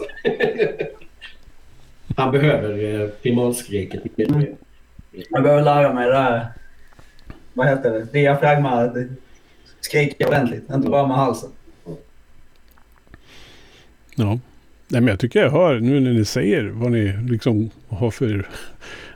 Han 2.16 2.32
behöver 2.32 3.02
eh, 3.02 3.08
primalskriket. 3.08 4.02
Jag 5.30 5.44
behöver 5.44 5.64
lära 5.64 5.94
mig 5.94 6.06
det 6.06 6.14
där. 6.14 6.48
Vad 7.54 7.68
heter 7.68 7.92
det? 7.92 8.14
Diafragma. 8.14 8.94
Skrika 9.82 10.28
ordentligt, 10.28 10.70
inte 10.70 10.90
bara 10.90 11.08
med 11.08 11.18
halsen. 11.18 11.50
Ja. 14.16 14.40
Nej, 14.94 15.02
men 15.02 15.08
jag 15.08 15.20
tycker 15.20 15.42
jag 15.42 15.52
hör 15.52 15.80
nu 15.80 16.00
när 16.00 16.14
ni 16.14 16.26
säger 16.26 16.64
vad 16.64 16.92
ni 16.92 17.18
liksom 17.30 17.70
har 17.88 18.12
för... 18.12 18.48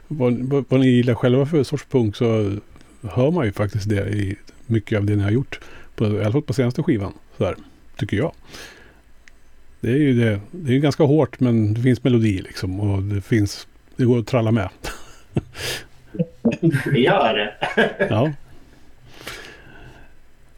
Vad, 0.08 0.34
vad, 0.34 0.66
vad 0.70 0.80
ni 0.80 0.88
gillar 0.88 1.16
själva 1.16 1.46
för 1.46 1.64
sorts 1.64 1.86
punk 1.86 2.16
så 2.16 2.56
hör 3.02 3.32
man 3.32 3.46
ju 3.46 3.52
faktiskt 3.52 3.90
det 3.90 4.10
i 4.10 4.36
mycket 4.66 4.98
av 4.98 5.06
det 5.06 5.16
ni 5.16 5.24
har 5.24 5.32
gjort. 5.32 5.60
På, 5.96 6.06
I 6.06 6.22
alla 6.22 6.32
fall 6.32 6.42
på 6.42 6.54
senaste 6.54 6.84
skivan. 6.84 7.14
Så 7.38 7.46
här, 7.46 7.56
tycker 7.98 8.18
jag. 8.18 8.32
Det 9.80 9.92
är 9.92 9.98
ju 9.98 10.14
det. 10.14 10.40
Det 10.52 10.76
är 10.76 10.80
ganska 10.80 11.04
hårt 11.04 11.40
men 11.40 11.74
det 11.74 11.82
finns 11.82 12.04
melodi 12.04 12.42
liksom. 12.42 12.80
Och 12.80 13.04
det 13.04 13.22
finns... 13.22 13.68
Det 13.96 14.06
går 14.06 14.20
att 14.20 14.28
tralla 14.28 14.52
med. 14.52 14.70
Vi 16.92 17.00
gör 17.00 17.34
det. 17.34 17.54
Ja. 18.10 18.32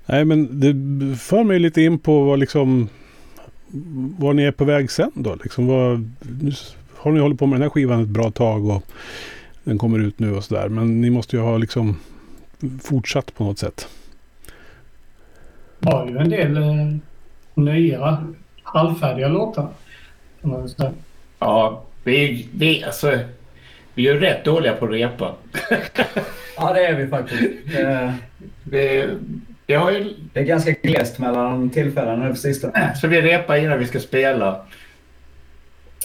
Nej 0.06 0.26
men 0.26 0.60
det 0.60 0.74
för 1.18 1.44
mig 1.44 1.60
lite 1.60 1.82
in 1.82 2.00
på 2.00 2.24
vad 2.24 2.40
liksom... 2.40 2.90
Var 4.18 4.34
ni 4.34 4.44
är 4.44 4.52
på 4.52 4.66
väg 4.66 4.92
sen 4.92 5.12
då? 5.14 5.36
Liksom 5.44 5.68
vad, 5.68 6.12
nu 6.42 6.52
har 6.98 7.12
ni 7.12 7.20
hållit 7.20 7.40
på 7.40 7.46
med 7.46 7.56
den 7.56 7.62
här 7.62 7.70
skivan 7.70 8.04
ett 8.04 8.08
bra 8.08 8.32
tag 8.32 8.66
och 8.70 8.84
den 9.64 9.78
kommer 9.78 10.00
ut 10.00 10.20
nu 10.20 10.34
och 10.36 10.44
sådär. 10.44 10.70
Men 10.70 11.02
ni 11.02 11.10
måste 11.10 11.36
ju 11.36 11.42
ha 11.42 11.58
liksom 11.58 12.00
fortsatt 12.82 13.36
på 13.36 13.44
något 13.44 13.60
sätt. 13.60 13.88
har 15.86 16.08
ju 16.08 16.18
en 16.18 16.30
del 16.30 16.58
eh, 16.58 16.96
nya 17.54 18.28
halvfärdiga 18.64 19.28
låtar. 19.28 19.70
Ja, 21.40 21.84
vi, 22.04 22.48
vi, 22.54 22.84
alltså, 22.84 23.20
vi 23.94 24.08
är 24.08 24.14
ju 24.14 24.20
rätt 24.20 24.46
dåliga 24.46 24.74
på 24.74 24.86
att 24.86 24.92
repa. 24.92 25.36
Ja, 26.58 26.74
det 26.74 26.86
är 26.86 26.96
vi 26.96 27.08
faktiskt. 27.08 27.44
Eh, 27.80 28.14
Vi, 28.64 29.08
vi 29.70 29.76
har 29.76 29.92
ju, 29.92 30.14
Det 30.34 30.40
är 30.40 30.44
ganska 30.44 30.72
glest 30.72 31.20
mellan 31.20 31.70
tillfällena 31.70 32.24
nu 32.24 32.30
på 32.30 32.36
sistone. 32.36 32.96
så 32.96 33.08
vi 33.08 33.22
repar 33.22 33.56
innan 33.56 33.80
vi 33.80 33.86
ska 33.86 34.00
spela. 34.00 34.62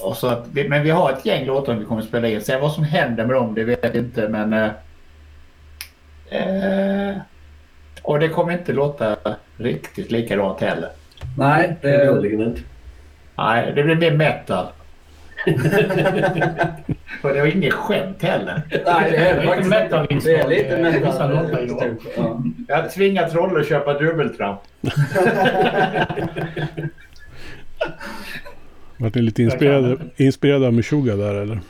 Och 0.02 0.16
så 0.16 0.26
att, 0.26 0.46
vi- 0.52 0.68
men 0.68 0.82
vi 0.82 0.90
har 0.90 1.12
ett 1.12 1.26
gäng 1.26 1.46
låtar 1.46 1.74
vi 1.74 1.84
kommer 1.84 2.02
att 2.02 2.08
spela 2.08 2.28
in. 2.28 2.40
Sen 2.40 2.60
vad 2.60 2.72
som 2.72 2.84
händer 2.84 3.26
med 3.26 3.36
dem, 3.36 3.54
det 3.54 3.64
vet 3.64 3.78
jag 3.84 3.94
inte. 3.96 4.28
Men, 4.28 4.52
eh, 4.52 4.70
eh, 6.30 7.16
och 8.02 8.18
det 8.20 8.28
kommer 8.28 8.52
inte 8.52 8.72
låta 8.72 9.16
riktigt 9.56 10.10
likadant 10.10 10.60
heller. 10.60 10.90
Nej, 11.38 11.76
det 11.82 11.88
är... 11.94 12.06
Förmodligen 12.06 12.40
inte. 12.40 12.60
Nej, 13.36 13.72
det 13.74 13.82
blir 13.82 13.94
mer 13.96 14.10
metal. 14.16 14.66
Och 17.22 17.34
det 17.34 17.40
var 17.40 17.46
inget 17.46 17.72
skämt 17.72 18.22
heller. 18.22 18.62
Nej, 18.70 19.10
det 19.10 19.16
är 19.16 19.34
det 19.34 19.40
Lite 19.40 19.48
faktiskt 19.48 19.70
metal. 19.70 20.06
Det 20.24 20.34
är 20.34 20.48
lite 20.48 20.76
metal. 20.76 21.96
Ja. 22.16 22.42
Jag 22.68 22.76
har 22.76 22.88
tvingat 22.88 23.34
Rolle 23.34 23.60
att 23.60 23.68
köpa 23.68 23.98
dubbeltramp. 23.98 24.60
Vart 28.96 29.14
ni 29.14 29.22
lite 29.22 29.42
inspirerade, 29.42 29.96
inspirerade 30.16 30.66
av 30.66 30.72
Meshuggah 30.72 31.16
där 31.16 31.34
eller? 31.34 31.60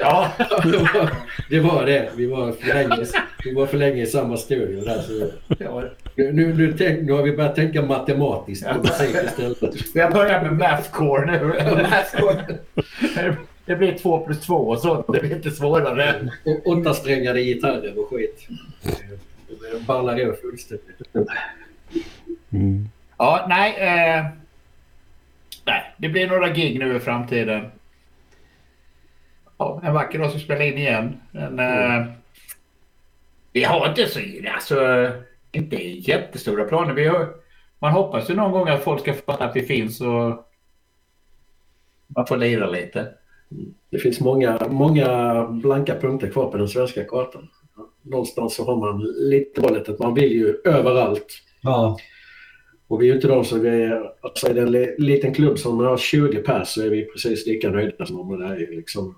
Ja, 0.00 0.32
det 1.50 1.60
var 1.60 1.86
det. 1.86 2.08
Vi 2.16 2.26
var 2.26 2.52
för 2.52 2.74
länge, 2.74 3.04
vi 3.44 3.54
var 3.54 3.66
för 3.66 3.78
länge 3.78 4.02
i 4.02 4.06
samma 4.06 4.36
studio 4.36 4.84
där. 4.84 4.98
Så. 4.98 5.30
Nu, 6.16 6.54
nu, 6.54 6.74
tänk, 6.78 7.02
nu 7.02 7.12
har 7.12 7.22
vi 7.22 7.36
börjat 7.36 7.54
tänka 7.54 7.82
matematiskt 7.82 8.68
på 8.68 8.78
musik 8.78 9.16
istället. 9.24 9.94
jag 9.94 10.12
börjar 10.12 10.42
med 10.42 10.52
mathcore 10.52 11.26
nu. 11.26 11.52
Det 13.66 13.76
blir 13.76 13.98
två 13.98 14.26
plus 14.26 14.40
två 14.40 14.54
och 14.54 14.78
så. 14.78 15.12
Det 15.12 15.20
blir 15.20 15.36
inte 15.36 15.50
svårare. 15.50 16.28
Och 16.44 16.66
åttasträngade 16.66 17.42
gitarrer 17.42 17.98
och 17.98 18.08
skit. 18.10 18.48
Det 19.48 19.86
ballar 19.86 20.20
ur 20.20 20.32
fullständigt. 20.32 21.14
Mm. 22.52 22.88
Ja, 23.18 23.46
nej. 23.48 23.76
Eh, 23.78 24.24
nej, 25.64 25.94
det 25.96 26.08
blir 26.08 26.26
några 26.26 26.48
gig 26.48 26.78
nu 26.78 26.96
i 26.96 27.00
framtiden. 27.00 27.70
Ja, 29.58 29.80
en 29.84 29.94
vacker 29.94 30.18
dag 30.18 30.32
så 30.32 30.38
spelar 30.38 30.62
in 30.62 30.78
igen. 30.78 31.20
Men, 31.30 31.58
eh, 31.58 32.06
vi 33.52 33.64
har 33.64 33.88
inte 33.88 34.06
så, 34.06 34.20
alltså, 34.54 35.10
inte 35.54 35.76
jättestora 35.86 36.64
planer. 36.64 36.94
Vi 36.94 37.06
har, 37.06 37.28
man 37.78 37.92
hoppas 37.92 38.30
ju 38.30 38.34
någon 38.34 38.52
gång 38.52 38.68
att 38.68 38.82
folk 38.84 39.00
ska 39.00 39.14
fatta 39.14 39.44
att 39.44 39.56
vi 39.56 39.62
finns 39.62 40.00
och 40.00 40.46
man 42.06 42.26
får 42.28 42.36
lira 42.36 42.70
lite. 42.70 43.08
Det 43.90 43.98
finns 43.98 44.20
många, 44.20 44.58
många 44.70 45.44
blanka 45.46 45.94
punkter 46.00 46.30
kvar 46.30 46.50
på 46.50 46.56
den 46.56 46.68
svenska 46.68 47.04
kartan. 47.04 47.48
Någonstans 48.02 48.54
så 48.54 48.64
har 48.64 48.76
man 48.76 49.02
lite 49.16 49.60
målet 49.60 49.88
att 49.88 49.98
man 49.98 50.14
vill 50.14 50.32
ju 50.32 50.56
överallt. 50.64 51.26
Ja. 51.62 51.98
Och 52.88 53.02
vi 53.02 53.04
är 53.06 53.08
ju 53.08 53.14
inte 53.14 53.28
de 53.28 53.44
som 53.44 53.60
vi 53.60 53.68
är, 53.68 54.12
alltså 54.20 54.48
i 54.54 54.58
en 54.58 54.72
li- 54.72 54.94
liten 54.98 55.34
klubb 55.34 55.58
som 55.58 55.78
har 55.78 55.96
20 55.96 56.38
pers 56.42 56.68
så 56.68 56.82
är 56.82 56.90
vi 56.90 57.04
precis 57.04 57.46
lika 57.46 57.70
nöjda 57.70 58.06
som 58.06 58.20
om 58.20 58.38
det 58.38 58.46
är 58.46 58.76
liksom 58.76 59.14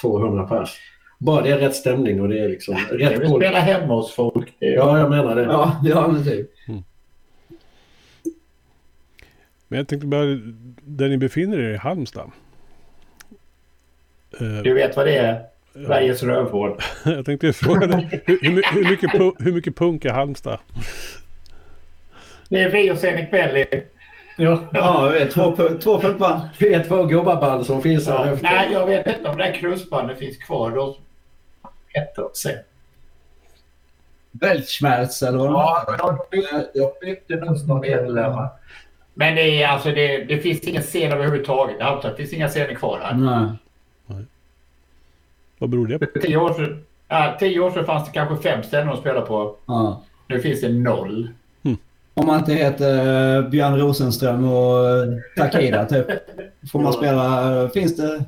200 0.00 0.44
pers. 0.46 0.78
Bara 1.22 1.42
det 1.42 1.50
är 1.50 1.58
rätt 1.58 1.74
stämning 1.76 2.20
och 2.20 2.28
det 2.28 2.38
är 2.38 2.48
liksom 2.48 2.76
Jag 2.90 3.00
rätt 3.00 3.28
folk. 3.28 3.42
spela 3.44 3.60
hemma 3.60 3.94
hos 3.94 4.14
folk. 4.14 4.52
Det 4.58 4.66
Ja, 4.66 4.98
jag 4.98 5.10
menar 5.10 5.36
det. 5.36 5.42
Ja, 5.42 5.80
ja 5.84 6.08
men 6.08 6.24
typ. 6.24 6.50
Men 9.68 9.76
jag 9.78 9.88
tänkte 9.88 10.06
bara, 10.06 10.24
där 10.82 11.08
ni 11.08 11.18
befinner 11.18 11.58
er 11.58 11.74
i 11.74 11.76
Halmstad. 11.76 12.30
Eh, 14.40 14.62
Du 14.64 14.74
vet 14.74 14.96
vad 14.96 15.06
det 15.06 15.16
är? 15.16 15.42
Sveriges 15.72 16.22
rövhål. 16.22 16.78
jag 17.04 17.24
tänkte 17.26 17.52
fråga 17.52 17.86
dig, 17.86 18.22
hur, 18.26 18.38
hur, 18.42 18.50
my- 18.52 18.62
hur, 18.72 18.90
mycket, 18.90 19.10
hur 19.38 19.52
mycket 19.52 19.76
punk 19.76 20.04
är 20.04 20.10
Halmstad? 20.12 20.58
Det 22.48 22.60
är 22.60 22.70
vi 22.70 22.90
och 22.90 22.98
Zenit 22.98 23.30
Belly. 23.30 23.64
Ja. 24.36 24.60
Ja. 24.72 25.12
Två, 25.32 25.56
två 25.82 26.00
punkband. 26.00 26.40
Vi 26.58 26.74
är 26.74 26.84
två 26.84 27.04
gubbaband 27.04 27.66
som 27.66 27.82
finns 27.82 28.08
här 28.08 28.26
Ja, 28.26 28.36
nej, 28.42 28.68
jag 28.72 28.86
vet 28.86 29.06
inte 29.06 29.28
om 29.28 29.36
det 29.36 29.44
där 29.44 29.52
krusbandet 29.54 30.18
finns 30.18 30.36
kvar. 30.36 30.70
De 30.70 30.94
hette 31.92 32.20
de 32.20 32.30
sen. 32.34 32.58
Weltschmerz 34.30 35.22
eller 35.22 35.38
vad 35.38 35.48
de 35.50 35.54
Ja, 35.98 36.64
jag 36.74 36.92
bytte 37.00 37.36
nästan 37.36 37.80
medlemmar. 37.80 38.48
Men 39.14 39.34
det, 39.34 39.62
är, 39.62 39.68
alltså, 39.68 39.90
det, 39.90 40.24
det 40.24 40.38
finns 40.38 40.60
ingen 40.60 40.82
scen 40.82 41.12
överhuvudtaget. 41.12 41.76
Det 42.02 42.14
finns 42.16 42.32
inga 42.32 42.48
scener 42.48 42.74
kvar 42.74 43.00
här. 43.02 43.14
Nej. 43.14 43.56
Vad 45.58 45.70
beror 45.70 45.86
det 45.86 45.98
på? 45.98 46.06
För 46.12 46.20
tio 46.20 46.36
år 46.36 46.52
sedan, 46.54 46.84
ja, 47.08 47.36
tio 47.40 47.60
år 47.60 47.70
sedan 47.70 47.86
fanns 47.86 48.06
det 48.06 48.12
kanske 48.12 48.48
fem 48.50 48.62
ställen 48.62 48.88
att 48.88 48.98
spela 49.00 49.20
på. 49.20 49.56
Ja. 49.66 50.02
Nu 50.26 50.40
finns 50.40 50.60
det 50.60 50.68
noll. 50.68 51.28
Om 52.14 52.26
man 52.26 52.38
inte 52.38 52.52
heter 52.52 53.36
eh, 53.36 53.48
Björn 53.48 53.78
Rosenström 53.78 54.52
och 54.52 54.88
eh, 54.88 55.04
Takida 55.36 55.84
typ. 55.86 56.06
Får 56.72 56.80
man 56.80 56.92
spela... 56.92 57.54
eh, 57.62 57.68
Finns 57.68 57.96
det... 57.96 58.24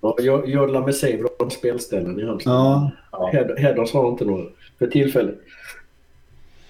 Ja, 0.00 0.14
jag- 0.18 0.48
Jodla 0.48 0.80
med 0.80 0.94
Save 0.94 1.22
de 1.38 1.50
spelställen 1.50 2.20
i 2.20 2.26
Halmstad. 2.26 2.52
Ja. 3.12 3.30
Hed- 3.32 3.58
Hedders 3.58 3.92
har 3.92 4.08
inte 4.08 4.24
några 4.24 4.44
för 4.78 4.86
tillfället. 4.86 5.38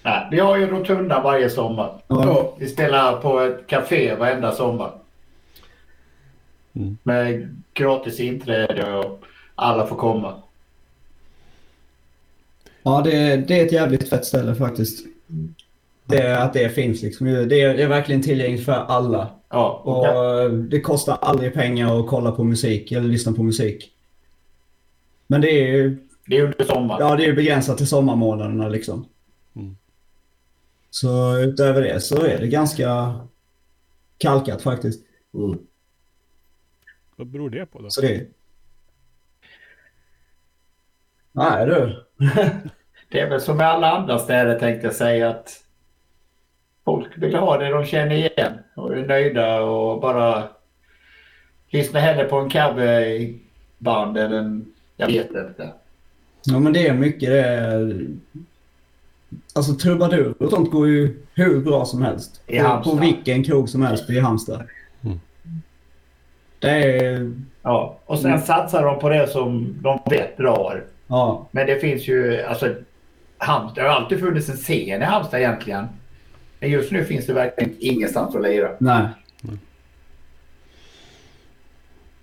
Nej, 0.03 0.27
vi 0.31 0.39
har 0.39 0.57
ju 0.57 0.67
Rotunda 0.67 1.21
varje 1.23 1.49
sommar. 1.49 2.01
ja. 2.07 2.55
Vi 2.59 2.67
spelar 2.67 3.21
på 3.21 3.39
ett 3.39 3.67
café 3.67 4.15
varenda 4.15 4.51
sommar. 4.51 4.91
Mm. 6.75 6.97
Med 7.03 7.55
gratis 7.73 8.19
inträde 8.19 8.93
och 8.97 9.19
alla 9.55 9.87
får 9.87 9.95
komma. 9.95 10.33
Ja, 12.83 13.01
det, 13.03 13.37
det 13.37 13.59
är 13.59 13.65
ett 13.65 13.71
jävligt 13.71 14.09
fett 14.09 14.25
ställe 14.25 14.55
faktiskt. 14.55 15.05
Det, 16.07 16.37
att 16.37 16.53
det 16.53 16.69
finns 16.69 17.01
liksom. 17.01 17.27
Det 17.27 17.61
är, 17.61 17.77
det 17.77 17.83
är 17.83 17.87
verkligen 17.87 18.21
tillgängligt 18.21 18.65
för 18.65 18.73
alla. 18.73 19.29
Ja, 19.49 19.81
och 19.83 19.97
Och 19.97 20.53
det 20.53 20.81
kostar 20.81 21.17
aldrig 21.21 21.53
pengar 21.53 21.99
att 21.99 22.07
kolla 22.07 22.31
på 22.31 22.43
musik 22.43 22.91
eller 22.91 23.07
lyssna 23.07 23.33
på 23.33 23.43
musik. 23.43 23.93
Men 25.27 25.41
det 25.41 25.49
är 25.49 25.67
ju 25.67 25.97
det 26.27 26.37
är 26.37 26.43
under 26.43 26.65
sommaren. 26.65 27.07
ja, 27.07 27.15
det 27.15 27.23
är 27.23 27.27
ju 27.27 27.35
begränsat 27.35 27.77
till 27.77 27.87
sommarmånaderna 27.87 28.67
liksom. 28.67 29.05
Mm. 29.55 29.77
Så 30.89 31.37
utöver 31.37 31.81
det 31.81 31.99
så 31.99 32.25
är 32.25 32.39
det 32.39 32.47
ganska 32.47 33.19
kalkat 34.17 34.61
faktiskt. 34.61 35.05
Mm. 35.33 35.59
Vad 37.15 37.27
beror 37.27 37.49
det 37.49 37.65
på 37.65 37.81
då? 37.81 37.89
Så 37.89 38.01
det... 38.01 38.27
Nej 41.31 41.65
du. 41.65 42.05
Det 43.09 43.19
är 43.19 43.29
väl 43.29 43.41
som 43.41 43.57
med 43.57 43.67
alla 43.67 43.91
andra 43.91 44.19
städer 44.19 44.59
tänkte 44.59 44.87
jag 44.87 44.95
säga 44.95 45.29
att 45.29 45.63
folk 46.87 47.17
vill 47.17 47.35
ha 47.35 47.57
det 47.57 47.69
de 47.69 47.85
känner 47.85 48.15
igen 48.15 48.53
och 48.75 48.97
är 48.97 49.05
nöjda 49.05 49.61
och 49.61 50.01
bara 50.01 50.43
lyssnar 51.69 52.01
hellre 52.01 52.23
på 52.23 52.35
en 52.35 52.49
coverband 52.49 54.17
än 54.17 54.33
en... 54.33 54.65
Jag 54.97 55.07
vet 55.07 55.29
inte. 55.29 55.73
Ja 56.43 56.59
men 56.59 56.73
det 56.73 56.87
är 56.87 56.93
mycket 56.93 57.29
det. 57.29 58.07
Alltså 59.55 59.73
trubadur 59.73 60.43
och 60.43 60.49
sånt 60.49 60.71
går 60.71 60.87
ju 60.87 61.23
hur 61.33 61.59
bra 61.59 61.85
som 61.85 62.01
helst. 62.01 62.41
I 62.47 62.59
På, 62.59 62.81
på 62.83 62.95
vilken 62.95 63.43
krog 63.43 63.69
som 63.69 63.81
helst 63.81 64.09
i 64.09 64.19
Halmstad. 64.19 64.63
Mm. 65.03 65.19
Det 66.59 66.69
är... 66.69 67.31
Ja, 67.61 67.99
och 68.05 68.19
sen 68.19 68.41
satsar 68.41 68.83
de 68.83 68.99
på 68.99 69.09
det 69.09 69.27
som 69.27 69.77
de 69.81 69.99
vet 70.09 70.37
drar. 70.37 70.83
Ja. 71.07 71.47
Men 71.51 71.67
det 71.67 71.79
finns 71.79 72.07
ju, 72.07 72.41
alltså 72.41 72.75
Halmstad, 73.37 73.83
det 73.83 73.89
har 73.89 73.95
alltid 73.95 74.19
funnits 74.19 74.49
en 74.49 74.55
scen 74.55 75.01
i 75.01 75.05
Halmstad 75.05 75.39
egentligen. 75.39 75.87
Men 76.59 76.69
just 76.69 76.91
nu 76.91 77.05
finns 77.05 77.25
det 77.25 77.33
verkligen 77.33 77.75
ingenstans 77.79 78.35
att 78.35 78.41
lira. 78.41 78.69
Nej. 78.79 79.07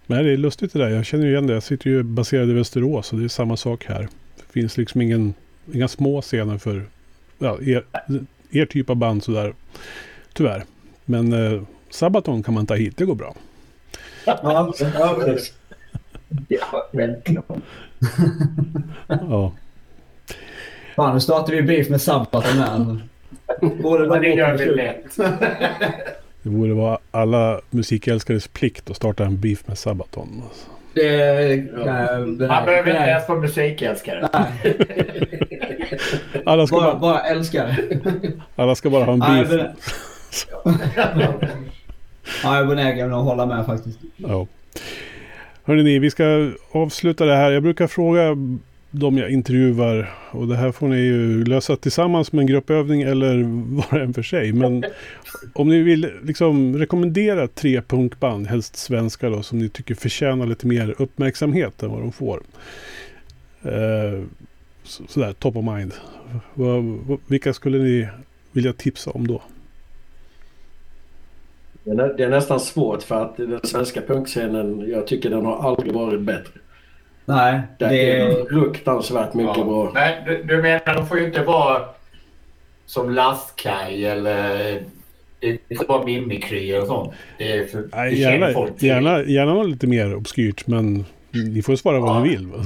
Men 0.07 0.25
det 0.25 0.33
är 0.33 0.37
lustigt 0.37 0.73
det 0.73 0.79
där. 0.79 0.89
Jag 0.89 1.05
känner 1.07 1.25
ju 1.25 1.31
igen 1.31 1.47
det. 1.47 1.53
Jag 1.53 1.63
sitter 1.63 1.91
ju 1.91 2.03
baserad 2.03 2.51
i 2.51 2.53
Västerås 2.53 3.13
och 3.13 3.19
det 3.19 3.25
är 3.25 3.29
samma 3.29 3.57
sak 3.57 3.85
här. 3.85 4.09
Det 4.37 4.53
finns 4.53 4.77
liksom 4.77 5.01
ingen, 5.01 5.35
inga 5.73 5.89
små 5.89 6.23
scener 6.23 6.59
för 6.59 6.87
ja, 7.39 7.59
er, 7.63 7.85
er 8.51 8.67
typ 8.67 8.91
av 8.91 8.97
band 8.97 9.25
sådär. 9.25 9.55
Tyvärr. 10.33 10.65
Men 11.05 11.33
eh, 11.33 11.63
Sabaton 11.91 12.43
kan 12.43 12.55
man 12.55 12.67
ta 12.67 12.75
hit, 12.75 12.97
det 12.97 13.05
går 13.05 13.15
bra. 13.15 13.35
Ja, 14.27 14.73
ja, 14.95 15.17
precis. 15.25 15.53
Ja, 16.49 16.89
självklart. 16.93 17.47
Ja. 19.09 19.53
Fan, 20.97 21.15
nu 21.15 21.21
startar 21.21 21.53
vi 21.53 21.63
beef 21.63 21.89
med 21.89 22.01
Sabaton 22.01 22.59
här. 22.59 23.01
Borde 23.83 24.09
Men 24.09 24.23
det 24.23 24.29
gör 24.29 24.57
vi 24.59 24.65
vara 24.67 24.77
lätt. 24.77 25.17
Det 26.43 26.51
borde 26.51 26.75
vara 26.75 26.99
alla 27.11 27.61
musikälskares 27.71 28.49
plikt 28.49 28.91
att 28.91 28.97
starta 28.97 29.25
en 29.25 29.41
beef 29.41 29.67
med 29.67 29.79
Sabaton. 29.79 30.43
Det 30.95 31.69
kan 31.85 31.87
jag 31.97 32.21
Man 32.29 32.37
behöver 32.39 32.79
inte 32.79 32.93
nej. 33.01 33.09
ens 33.11 33.29
vara 33.29 33.39
musikälskare. 33.41 34.29
Alla 36.47 36.67
ska, 36.67 36.77
Bara, 36.77 36.91
bara, 36.93 36.99
bara 37.01 37.21
älskar. 37.21 37.77
alla 38.57 38.75
ska 38.75 38.91
bara 38.91 39.05
ha 39.05 39.13
en 39.13 39.19
Nej, 39.19 39.45
beef. 39.45 39.51
men- 40.65 40.75
Ja, 42.43 42.55
jag 42.57 42.57
är 42.59 42.65
benägen 42.65 43.13
att 43.15 43.25
hålla 43.25 43.47
med 43.47 43.67
faktiskt. 43.67 43.99
Ja. 44.17 44.47
Hörrni, 45.65 45.83
ni, 45.83 45.99
vi 45.99 46.11
ska 46.11 46.51
avsluta 46.73 47.25
det 47.25 47.37
här. 47.37 47.51
Jag 47.51 47.63
brukar 47.63 47.87
fråga 47.87 48.37
de 48.97 49.19
jag 49.19 49.31
intervjuar 49.31 50.15
och 50.31 50.49
det 50.49 50.57
här 50.57 50.73
får 50.73 50.89
ni 50.89 50.97
ju 50.97 51.45
lösa 51.45 51.77
tillsammans 51.77 52.33
med 52.33 52.41
en 52.41 52.47
gruppövning 52.47 53.03
eller 53.03 53.43
var 53.77 53.99
och 53.99 54.05
en 54.05 54.15
för 54.15 54.23
sig. 54.23 54.53
Men 54.53 54.85
om 55.53 55.69
ni 55.69 55.83
vill 55.83 56.11
liksom 56.23 56.79
rekommendera 56.79 57.49
tre 57.49 57.83
punkband, 57.83 58.47
helst 58.47 58.77
svenska 58.77 59.31
då, 59.31 59.43
som 59.43 59.59
ni 59.59 59.69
tycker 59.69 59.95
förtjänar 59.95 60.47
lite 60.47 60.67
mer 60.67 60.95
uppmärksamhet 60.99 61.83
än 61.83 61.91
vad 61.91 62.01
de 62.01 62.13
får. 62.13 62.43
Eh, 63.63 64.23
så, 64.83 65.03
sådär, 65.09 65.33
top 65.33 65.57
of 65.57 65.65
mind. 65.65 65.95
Va, 66.55 66.81
va, 66.81 67.19
vilka 67.27 67.53
skulle 67.53 67.79
ni 67.79 68.09
vilja 68.53 68.73
tipsa 68.73 69.11
om 69.11 69.27
då? 69.27 69.43
Det 71.85 71.91
är, 71.91 71.95
nä- 71.95 72.15
det 72.17 72.25
är 72.25 72.31
nästan 72.31 72.61
svårt 72.61 73.03
för 73.03 73.23
att 73.23 73.37
den 73.37 73.61
svenska 73.65 74.01
punkscenen, 74.01 74.85
jag 74.91 75.07
tycker 75.07 75.31
den 75.31 75.45
har 75.45 75.69
aldrig 75.69 75.93
varit 75.93 76.21
bättre. 76.21 76.61
Nej, 77.25 77.61
Det 77.79 77.89
det 77.89 78.11
är 78.11 78.27
är... 78.29 78.45
fruktansvärt 78.49 79.35
mycket 79.35 79.57
Ja. 79.57 79.65
bra. 79.65 79.91
Men 79.95 80.25
du, 80.25 80.43
du 80.43 80.63
menar 80.63 80.95
de 80.95 81.07
får 81.07 81.19
ju 81.19 81.25
inte 81.27 81.43
vara 81.43 81.83
som 82.87 83.11
lastkaj 83.11 84.05
eller 84.07 84.49
det 85.41 85.77
får 85.77 85.87
vara 85.89 86.05
mimikry 86.05 86.79
och 86.79 86.87
sånt. 86.87 87.13
Det 87.39 87.53
är 87.53 87.67
för, 87.67 87.89
Nej, 87.93 88.11
det 88.11 88.17
gärna, 88.17 88.53
folk 88.53 88.83
gärna, 88.83 89.23
gärna 89.23 89.55
något 89.55 89.69
lite 89.69 89.87
mer 89.87 90.15
obskyrt 90.15 90.67
men 90.67 91.05
ni 91.31 91.63
får 91.63 91.77
svara 91.77 92.01
vad 92.01 92.17
Ja. 92.17 92.23
ni 92.25 92.29
vill. 92.29 92.47
va? 92.47 92.57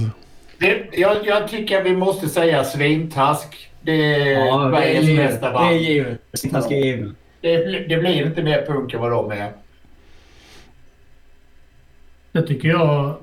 Det, 0.59 0.83
jag, 0.93 1.17
jag 1.27 1.49
tycker 1.49 1.83
vi 1.83 1.97
måste 1.97 2.29
säga 2.29 2.65
Svintask. 2.65 3.71
Det 3.81 3.93
är 4.15 4.47
Ja, 4.47 4.59
det 4.59 4.77
är 4.77 5.03
Sveriges 5.03 5.17
bästa 5.31 5.47
Det 5.49 5.53
band. 5.55 5.75
är 5.75 5.79
givet. 5.79 6.19
Ska 6.65 6.75
givet. 6.77 7.11
Det, 7.41 7.57
det 7.89 7.97
blir 7.97 8.27
inte 8.27 8.43
mer 8.43 8.67
punk 8.67 8.95
än 8.95 9.01
vad 9.01 9.11
de 9.11 9.31
är. 9.33 9.53
Det 12.33 12.43
tycker 12.43 12.69
jag, 12.69 13.15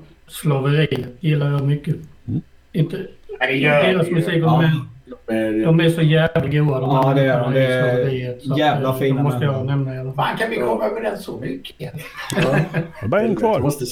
slaveriet, 0.42 1.06
gillar 1.20 1.50
jag 1.50 1.66
mycket. 1.66 1.94
Mm. 2.28 2.40
Inte 2.72 2.96
Nej, 3.40 3.52
det 3.52 3.58
gör 3.58 3.82
deras 3.92 4.10
musik, 4.10 4.34
de, 4.34 4.40
Ja. 4.40 4.62
är, 4.62 5.50
Men, 5.52 5.62
de 5.62 5.80
är 5.80 5.90
så 5.90 6.02
jävla 6.02 6.40
goda. 6.40 6.80
De 6.80 6.90
Ja, 6.90 7.02
här 7.08 7.14
det 7.14 7.20
är 7.22 7.40
de. 7.40 7.52
Det 7.54 8.22
är 8.22 8.30
att, 8.52 8.58
jävla 8.58 8.88
eh, 8.88 8.96
fina 8.98 9.16
De 9.16 9.22
måste 9.22 9.44
jag 9.44 9.66
nämna 9.66 9.94
i 9.94 9.98
alla 9.98 10.12
fall. 10.12 10.26
Fan 10.26 10.36
kan 10.38 10.50
vi 10.50 10.56
komma 10.56 10.84
överens 10.84 11.24
så 11.24 11.38
mycket? 11.40 11.76
ja, 11.78 11.90
Det 12.34 12.82
är 13.04 13.08
bara 13.08 13.20
en 13.22 13.30
Du 13.30 13.36
kvar. 13.36 13.60
måste, 13.60 13.84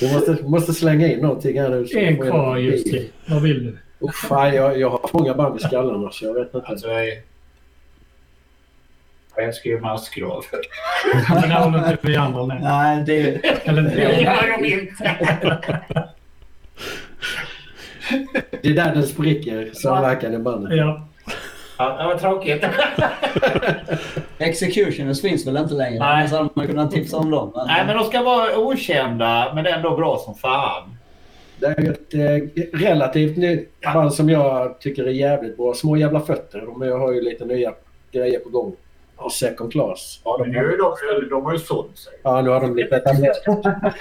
du 0.00 0.12
måste, 0.14 0.36
måste 0.44 0.72
slänga 0.72 1.12
in 1.12 1.18
någonting 1.20 1.60
här 1.60 1.68
nu. 1.68 1.86
En 1.94 2.16
kvar 2.16 2.56
just 2.56 2.92
det. 2.92 3.02
Vad 3.26 3.42
vill 3.42 3.64
du? 3.64 3.78
Fan, 4.28 4.54
jag, 4.54 4.78
jag 4.80 4.90
har 4.90 5.00
många 5.12 5.34
band 5.34 5.60
i 5.60 5.62
skallen 5.62 6.08
så 6.12 6.24
jag 6.24 6.34
vet 6.34 6.54
inte. 6.54 6.66
Alltså, 6.66 6.88
jag, 6.88 7.04
jag 9.42 9.54
ju 9.64 9.80
Massgrav. 9.80 10.44
Men 11.28 11.48
det 11.48 11.54
håller 11.54 11.90
inte 11.90 12.06
vi 12.06 12.16
andra 12.16 12.46
med. 12.46 12.62
Nej, 12.62 13.04
det 13.06 13.20
är... 13.20 13.40
Eller 13.64 13.82
inte 13.82 13.96
Det 13.96 14.20
gör 14.20 14.58
de 14.58 14.72
inte. 14.72 15.18
Det 18.62 18.68
är 18.68 18.74
där 18.74 18.94
den 18.94 19.06
spricker, 19.06 19.70
samverkan 19.74 20.34
i 20.34 20.38
bandet. 20.38 20.76
Ja. 20.76 21.08
Ja, 21.78 21.96
det 21.98 22.04
var 22.04 22.18
tråkigt. 22.18 22.64
Executioners 24.38 25.22
finns 25.22 25.46
väl 25.46 25.56
inte 25.56 25.74
längre? 25.74 25.98
Nej. 25.98 26.08
Annars 26.08 26.30
hade 26.30 26.48
man 26.54 26.66
kunnat 26.66 26.90
tipsa 26.90 27.16
om 27.16 27.30
dem. 27.30 27.52
Men... 27.54 27.66
Nej, 27.66 27.86
men 27.86 27.96
de 27.96 28.04
ska 28.04 28.22
vara 28.22 28.58
okända, 28.58 29.52
men 29.54 29.66
ändå 29.66 29.96
bra 29.96 30.18
som 30.18 30.34
fan. 30.34 30.96
Det 31.58 31.66
är 31.66 31.90
ett 31.90 32.14
eh, 32.14 32.78
relativt 32.80 33.36
nytt 33.36 33.80
band 33.80 34.14
som 34.14 34.30
jag 34.30 34.80
tycker 34.80 35.04
är 35.04 35.10
jävligt 35.10 35.56
bra. 35.56 35.74
Små 35.74 35.96
jävla 35.96 36.20
fötter. 36.20 36.60
De 36.60 36.82
har 37.00 37.12
ju 37.12 37.20
lite 37.20 37.44
nya 37.44 37.74
grejer 38.12 38.38
på 38.38 38.48
gång. 38.48 38.72
Och 39.16 39.32
second 39.32 39.72
class. 39.72 40.20
Ja, 40.24 40.36
men 40.40 40.50
nu 40.50 40.58
är 40.58 41.20
de, 41.22 41.28
de 41.30 41.44
har 41.44 41.52
ju 41.52 41.58
sålt 41.58 41.98
sig. 41.98 42.12
Ja, 42.22 42.42
nu 42.42 42.50
har 42.50 42.60
de 42.60 42.72
blivit 42.72 42.92
etablerade. 42.92 43.94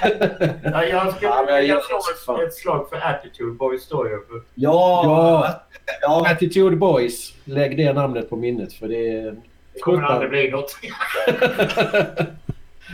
Ja, 0.64 0.84
jag 0.84 1.14
skulle 1.16 1.32
Ja, 1.32 1.44
men 1.46 1.54
jag- 1.56 1.62
vilja 1.62 1.80
slå 1.82 2.36
ett, 2.38 2.48
ett 2.48 2.54
slag 2.54 2.90
för 2.90 2.96
Attitude 2.98 3.52
Boys 3.52 3.90
då 3.90 4.08
ju. 4.08 4.20
Ja! 4.56 5.02
Ja. 5.06 5.62
ja. 6.02 6.28
Attitude 6.32 6.76
Boys. 6.76 7.34
Lägg 7.46 7.78
det 7.78 7.94
namnet 7.94 8.30
på 8.30 8.36
minnet 8.36 8.74
för 8.74 8.88
det 8.88 9.10
är... 9.20 9.36
Det 9.74 9.80
kommer 9.80 10.04
aldrig 10.04 10.30
bli 10.30 10.50
något. 10.52 10.76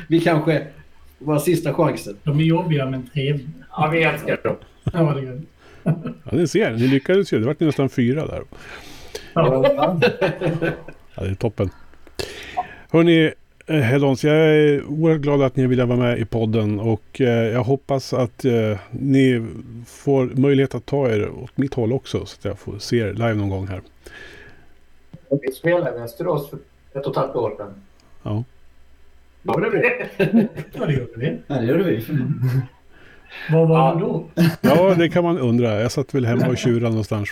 Vi 0.09 0.19
kanske... 0.19 0.67
Var 1.23 1.39
sista 1.39 1.73
chansen. 1.73 2.17
De 2.23 2.39
är 2.39 2.43
jobbiga 2.43 2.85
men 2.85 3.09
trevliga. 3.09 3.47
Ja, 3.71 3.89
vi 3.93 4.03
älskar 4.03 4.39
dem. 4.43 4.55
Ja, 4.93 4.99
det 5.13 5.21
gör. 5.21 5.41
Ja, 5.83 5.93
ni 6.31 6.47
ser, 6.47 6.71
ni 6.71 6.87
lyckades 6.87 7.33
ju. 7.33 7.39
Det 7.39 7.45
vart 7.47 7.59
nästan 7.59 7.89
fyra 7.89 8.25
där. 8.25 8.41
Ja. 9.33 9.99
Ja, 11.15 11.23
det 11.23 11.29
är 11.29 11.35
toppen. 11.35 11.69
Hörni, 12.89 13.31
eh, 13.67 13.75
Hedons, 13.75 14.23
jag 14.23 14.35
är 14.35 14.83
oerhört 14.85 15.21
glad 15.21 15.41
att 15.41 15.55
ni 15.55 15.67
vill 15.67 15.81
vara 15.85 15.99
med 15.99 16.19
i 16.19 16.25
podden 16.25 16.79
och 16.79 17.21
eh, 17.21 17.27
jag 17.27 17.63
hoppas 17.63 18.13
att 18.13 18.45
eh, 18.45 18.77
ni 18.91 19.47
får 19.87 20.25
möjlighet 20.25 20.75
att 20.75 20.85
ta 20.85 21.09
er 21.09 21.29
åt 21.29 21.57
mitt 21.57 21.73
håll 21.73 21.93
också 21.93 22.25
så 22.25 22.35
att 22.39 22.45
jag 22.45 22.59
får 22.59 22.79
se 22.79 22.97
er 22.97 23.13
live 23.13 23.33
någon 23.33 23.49
gång 23.49 23.67
här. 23.67 23.81
Vi 25.41 25.51
spelade 25.51 25.95
i 25.97 25.99
Västerås 25.99 26.49
för 26.49 26.59
ett 26.99 27.05
och 27.05 27.11
ett 27.11 27.17
halvt 27.17 27.35
år 27.35 27.53
sedan. 27.57 27.73
Ja. 28.23 28.43
Ja, 29.43 29.57
det 29.59 29.67
ja, 30.73 30.85
det 30.85 30.93
gjorde 30.93 31.11
vi. 31.17 31.37
Ja, 31.47 31.55
det 31.55 31.65
gjorde 31.65 31.83
vi. 31.83 32.05
Vad 33.51 33.67
var 33.67 33.77
Ja. 33.77 33.93
det 33.93 33.99
då? 33.99 34.25
ja, 34.61 34.95
det 34.95 35.09
kan 35.09 35.23
man 35.23 35.37
undra. 35.39 35.81
Jag 35.81 35.91
satt 35.91 36.13
väl 36.15 36.25
hemma 36.25 36.47
och 36.47 36.57
tjurade 36.57 36.89
någonstans. 36.89 37.29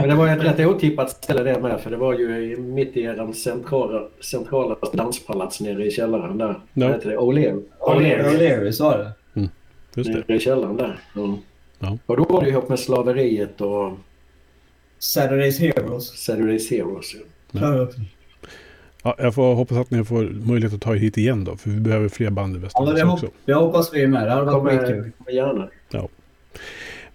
Men 0.00 0.08
det 0.08 0.14
var 0.14 0.28
ett 0.28 0.44
rätt 0.44 0.66
otippat 0.66 1.10
ställe 1.10 1.42
det 1.42 1.60
med 1.60 1.80
för 1.80 1.90
det 1.90 1.96
var 1.96 2.14
ju 2.18 2.52
i- 2.52 2.56
mitt 2.56 2.96
i 2.96 3.02
er 3.02 3.32
centrala, 3.32 4.02
centrala 4.20 4.76
danspalats 4.92 5.60
nere 5.60 5.86
i 5.86 5.90
källaren 5.90 6.38
där. 6.38 6.60
Ja. 6.72 6.86
Vad 6.86 6.94
heter 6.96 7.10
det? 7.10 7.16
O'Leary. 7.16 7.62
O'Leary. 7.80 8.24
O'Learys 8.24 8.82
var 8.82 8.98
det. 8.98 9.12
Just 9.94 10.12
det. 10.12 10.18
Nere 10.28 10.36
i 10.36 10.40
källaren 10.40 10.76
där. 10.76 10.98
Ja. 11.14 11.38
Ja. 11.78 11.98
Och 12.06 12.16
då 12.16 12.24
var 12.24 12.42
det 12.44 12.48
ihop 12.50 12.68
med 12.68 12.78
slaveriet 12.78 13.60
och 13.60 13.92
Saturdays 14.98 15.58
Heroes. 15.60 16.28
Saturday's 16.28 16.70
Heroes. 16.70 17.14
ja. 17.52 17.60
Ja, 17.60 17.88
Ja, 19.02 19.14
jag 19.18 19.34
får 19.34 19.54
hoppas 19.54 19.76
att 19.78 19.90
ni 19.90 20.04
får 20.04 20.22
möjlighet 20.24 20.74
att 20.74 20.80
ta 20.80 20.92
er 20.94 20.98
hit 20.98 21.16
igen 21.16 21.44
då. 21.44 21.56
För 21.56 21.70
vi 21.70 21.80
behöver 21.80 22.08
fler 22.08 22.30
band 22.30 22.56
i 22.56 22.58
Västerås 22.58 22.94
det, 22.94 23.04
också. 23.04 23.26
det 23.44 23.54
hoppas 23.54 23.94
vi 23.94 24.06
med. 24.06 24.26
Det 24.26 24.30
hade 24.30 24.44
varit 24.44 24.54
Kommer, 24.54 24.78
skitkul. 24.86 25.34
gärna. 25.34 25.68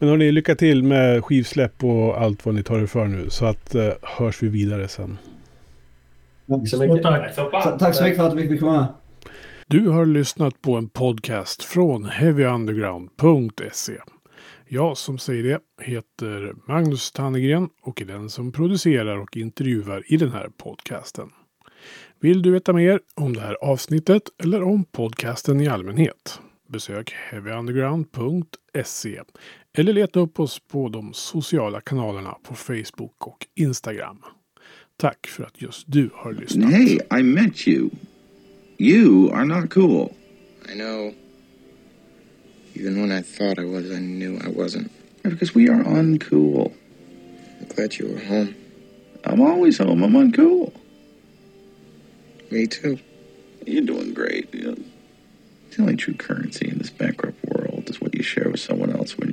Men 0.03 0.09
hörni, 0.09 0.31
lycka 0.31 0.55
till 0.55 0.83
med 0.83 1.25
skivsläpp 1.25 1.83
och 1.83 2.21
allt 2.21 2.45
vad 2.45 2.55
ni 2.55 2.63
tar 2.63 2.79
er 2.79 2.85
för 2.85 3.05
nu. 3.05 3.29
Så 3.29 3.45
att 3.45 3.75
eh, 3.75 3.89
hörs 4.01 4.43
vi 4.43 4.49
vidare 4.49 4.87
sen. 4.87 5.17
Tack 6.47 6.69
så 6.69 6.79
mycket. 6.79 7.03
tack. 7.03 7.79
Tack 7.79 7.95
så 7.95 8.03
mycket 8.03 8.17
för 8.17 8.27
att 8.27 8.33
vi 8.33 8.47
fick 8.47 8.59
komma. 8.59 8.87
Du 9.67 9.89
har 9.89 10.05
lyssnat 10.05 10.61
på 10.61 10.75
en 10.75 10.89
podcast 10.89 11.63
från 11.63 12.05
heavyunderground.se. 12.05 13.93
Jag 14.67 14.97
som 14.97 15.17
säger 15.17 15.43
det 15.43 15.59
heter 15.81 16.53
Magnus 16.67 17.11
Tannegren 17.11 17.69
och 17.81 18.01
är 18.01 18.05
den 18.05 18.29
som 18.29 18.51
producerar 18.51 19.17
och 19.17 19.37
intervjuar 19.37 20.03
i 20.07 20.17
den 20.17 20.31
här 20.31 20.49
podcasten. 20.57 21.29
Vill 22.19 22.41
du 22.41 22.51
veta 22.51 22.73
mer 22.73 22.99
om 23.15 23.33
det 23.33 23.41
här 23.41 23.57
avsnittet 23.61 24.23
eller 24.43 24.63
om 24.63 24.83
podcasten 24.83 25.61
i 25.61 25.67
allmänhet? 25.67 26.39
Besök 26.69 27.15
heavyunderground.se 27.31 29.21
eller 29.77 29.93
leta 29.93 30.19
upp 30.19 30.39
oss 30.39 30.59
på 30.59 30.89
de 30.89 31.13
sociala 31.13 31.81
kanalerna 31.81 32.37
på 32.43 32.55
Facebook 32.55 33.27
och 33.27 33.47
Instagram. 33.55 34.17
Tack 34.97 35.27
för 35.27 35.43
att 35.43 35.61
just 35.61 35.91
du 35.91 36.09
har 36.13 36.33
lyssnat. 36.33 36.71
Hey, 36.71 36.99
I 37.19 37.23
met 37.23 37.67
you. 37.67 37.89
You 38.77 39.31
are 39.31 39.45
not 39.45 39.69
cool. 39.73 40.13
I 40.69 40.73
know. 40.73 41.13
Even 42.73 43.01
when 43.01 43.19
I 43.19 43.23
thought 43.23 43.59
I 43.59 43.65
was, 43.65 43.85
I 43.85 43.99
knew 43.99 44.35
I 44.35 44.49
wasn't. 44.49 44.89
Because 45.23 45.55
we 45.55 45.69
are 45.69 45.83
uncool. 45.83 46.71
I'm 47.61 47.75
glad 47.75 47.93
you 47.99 48.07
were 48.13 48.25
home. 48.25 48.55
I'm 49.23 49.41
always 49.41 49.77
home. 49.77 50.03
I'm 50.03 50.15
uncool. 50.15 50.71
Me 52.51 52.67
too. 52.67 52.97
You're 53.65 53.85
doing 53.85 54.13
great. 54.13 54.53
You 54.53 54.75
the 55.75 55.81
only 55.81 55.95
true 55.95 56.13
currency 56.13 56.69
in 56.69 56.77
this 56.77 56.91
bankrupt 56.91 57.43
world 57.45 57.89
is 57.89 57.99
what 57.99 58.13
you 58.13 58.21
share 58.21 58.49
with 58.49 58.59
someone 58.59 58.91
else 58.91 59.17
when 59.17 59.31